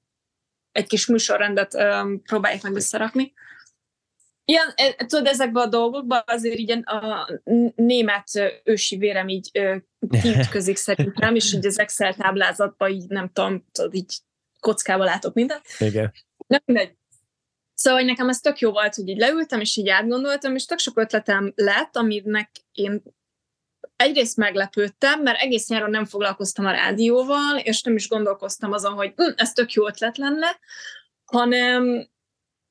[0.73, 3.33] egy kis műsorrendet um, próbálják meg összerakni.
[4.45, 4.75] Ilyen,
[5.07, 7.29] tudod, ezekben a dolgokban azért így a
[7.75, 9.51] német ősi vérem így
[10.23, 14.19] kiütközik szerintem, és így az Excel táblázatban így nem tudom, tudod, így
[14.61, 15.63] kockába látok mindent.
[15.79, 16.13] Igen.
[16.47, 16.97] Nem mindegy.
[17.75, 20.79] Szóval hogy nekem ez tök jó volt, hogy így leültem, és így átgondoltam, és tök
[20.79, 23.03] sok ötletem lett, aminek én
[23.99, 29.13] egyrészt meglepődtem, mert egész nyáron nem foglalkoztam a rádióval, és nem is gondolkoztam azon, hogy
[29.17, 30.59] hm, ez tök jó ötlet lenne,
[31.25, 32.09] hanem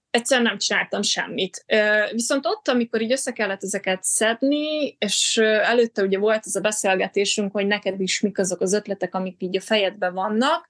[0.09, 1.65] egyszerűen nem csináltam semmit.
[2.11, 7.51] Viszont ott, amikor így össze kellett ezeket szedni, és előtte ugye volt ez a beszélgetésünk,
[7.51, 10.67] hogy neked is mik azok az ötletek, amik így a fejedben vannak,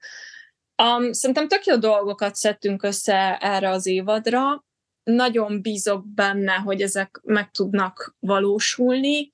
[0.83, 4.65] um, szerintem tök jó dolgokat szedtünk össze erre az évadra,
[5.03, 9.33] nagyon bízok benne, hogy ezek meg tudnak valósulni,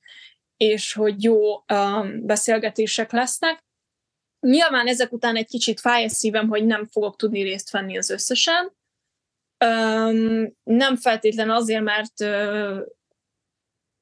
[0.63, 3.63] és hogy jó um, beszélgetések lesznek.
[4.39, 8.09] Nyilván ezek után egy kicsit fáj a szívem, hogy nem fogok tudni részt venni az
[8.09, 8.73] összesen,
[9.65, 12.79] Um, nem feltétlen azért, mert uh,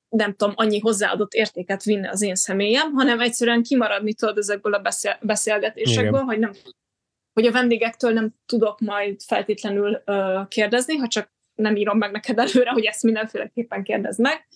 [0.10, 4.80] nem tudom, annyi hozzáadott értéket vinne az én személyem, hanem egyszerűen kimaradni tudod ezekből a
[4.80, 6.24] beszél- beszélgetésekből, Igen.
[6.24, 6.52] hogy nem
[7.34, 12.40] hogy a vendégektől nem tudok majd feltétlenül uh, kérdezni, ha csak nem írom meg neked
[12.40, 14.48] előre, hogy ezt mindenféleképpen kérdezd meg.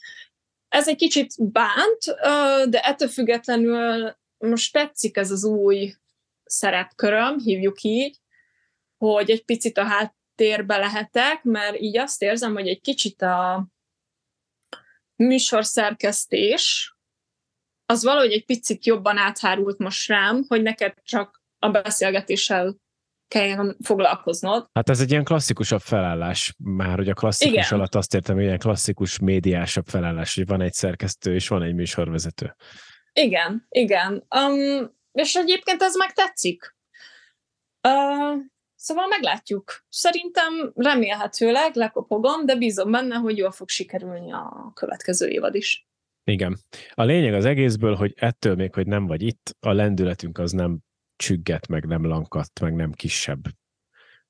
[0.75, 2.03] Ez egy kicsit bánt,
[2.69, 5.93] de ettől függetlenül most tetszik ez az új
[6.43, 8.17] szerepköröm, hívjuk így,
[8.97, 13.67] hogy egy picit a hát térbe lehetek, mert így azt érzem, hogy egy kicsit a
[15.15, 16.95] műsorszerkesztés
[17.85, 22.77] az valahogy egy picit jobban áthárult most rám, hogy neked csak a beszélgetéssel
[23.27, 24.67] kelljen foglalkoznod.
[24.73, 27.79] Hát ez egy ilyen klasszikusabb felállás, már hogy a klasszikus igen.
[27.79, 31.75] alatt azt értem, hogy ilyen klasszikus médiásabb felállás, hogy van egy szerkesztő és van egy
[31.75, 32.55] műsorvezető.
[33.13, 34.25] Igen, igen.
[34.35, 36.75] Um, és egyébként ez meg tetszik.
[37.87, 38.43] Uh,
[38.85, 39.85] Szóval meglátjuk.
[39.89, 45.87] Szerintem remélhetőleg lekopogom, de bízom benne, hogy jól fog sikerülni a következő évad is.
[46.23, 46.57] Igen.
[46.93, 50.79] A lényeg az egészből, hogy ettől még, hogy nem vagy itt, a lendületünk az nem
[51.15, 53.43] csügget, meg nem lankadt, meg nem kisebb.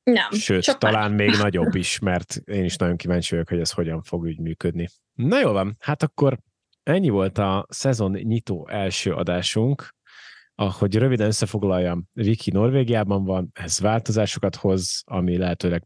[0.04, 0.32] Nem.
[0.32, 1.20] Sőt, csak talán már.
[1.20, 4.88] még nagyobb is, mert én is nagyon kíváncsi vagyok, hogy ez hogyan fog úgy működni.
[5.14, 6.40] Na jó van, hát akkor
[6.84, 9.96] ennyi volt a szezon nyitó első adásunk
[10.56, 15.84] ahogy röviden összefoglaljam, Viki Norvégiában van, ez változásokat hoz, ami lehetőleg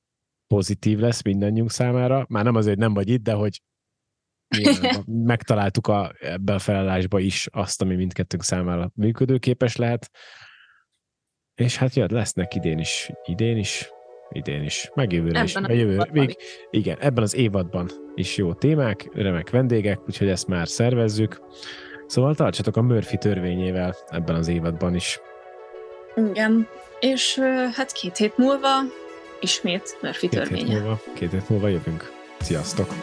[0.48, 2.26] pozitív lesz mindannyiunk számára.
[2.30, 3.62] Már nem azért, hogy nem vagy itt, de hogy
[5.06, 10.10] megtaláltuk a, ebbe a felállásba is azt, ami mindkettőnk számára működőképes lehet.
[11.60, 13.92] És hát jött, lesznek idén is, idén is,
[14.30, 15.60] idén is, meg jövőre is.
[15.60, 16.38] Meg jövő, vég,
[16.70, 21.42] igen, ebben az évadban is jó témák, remek vendégek, úgyhogy ezt már szervezzük.
[22.08, 25.20] Szóval tartsatok a Murphy törvényével ebben az évadban is.
[26.16, 26.68] Igen,
[27.00, 27.40] és
[27.74, 28.80] hát két hét múlva
[29.40, 30.66] ismét Murphy két törvénye.
[30.66, 32.12] Hét múlva, két hét múlva jövünk.
[32.40, 32.94] Sziasztok!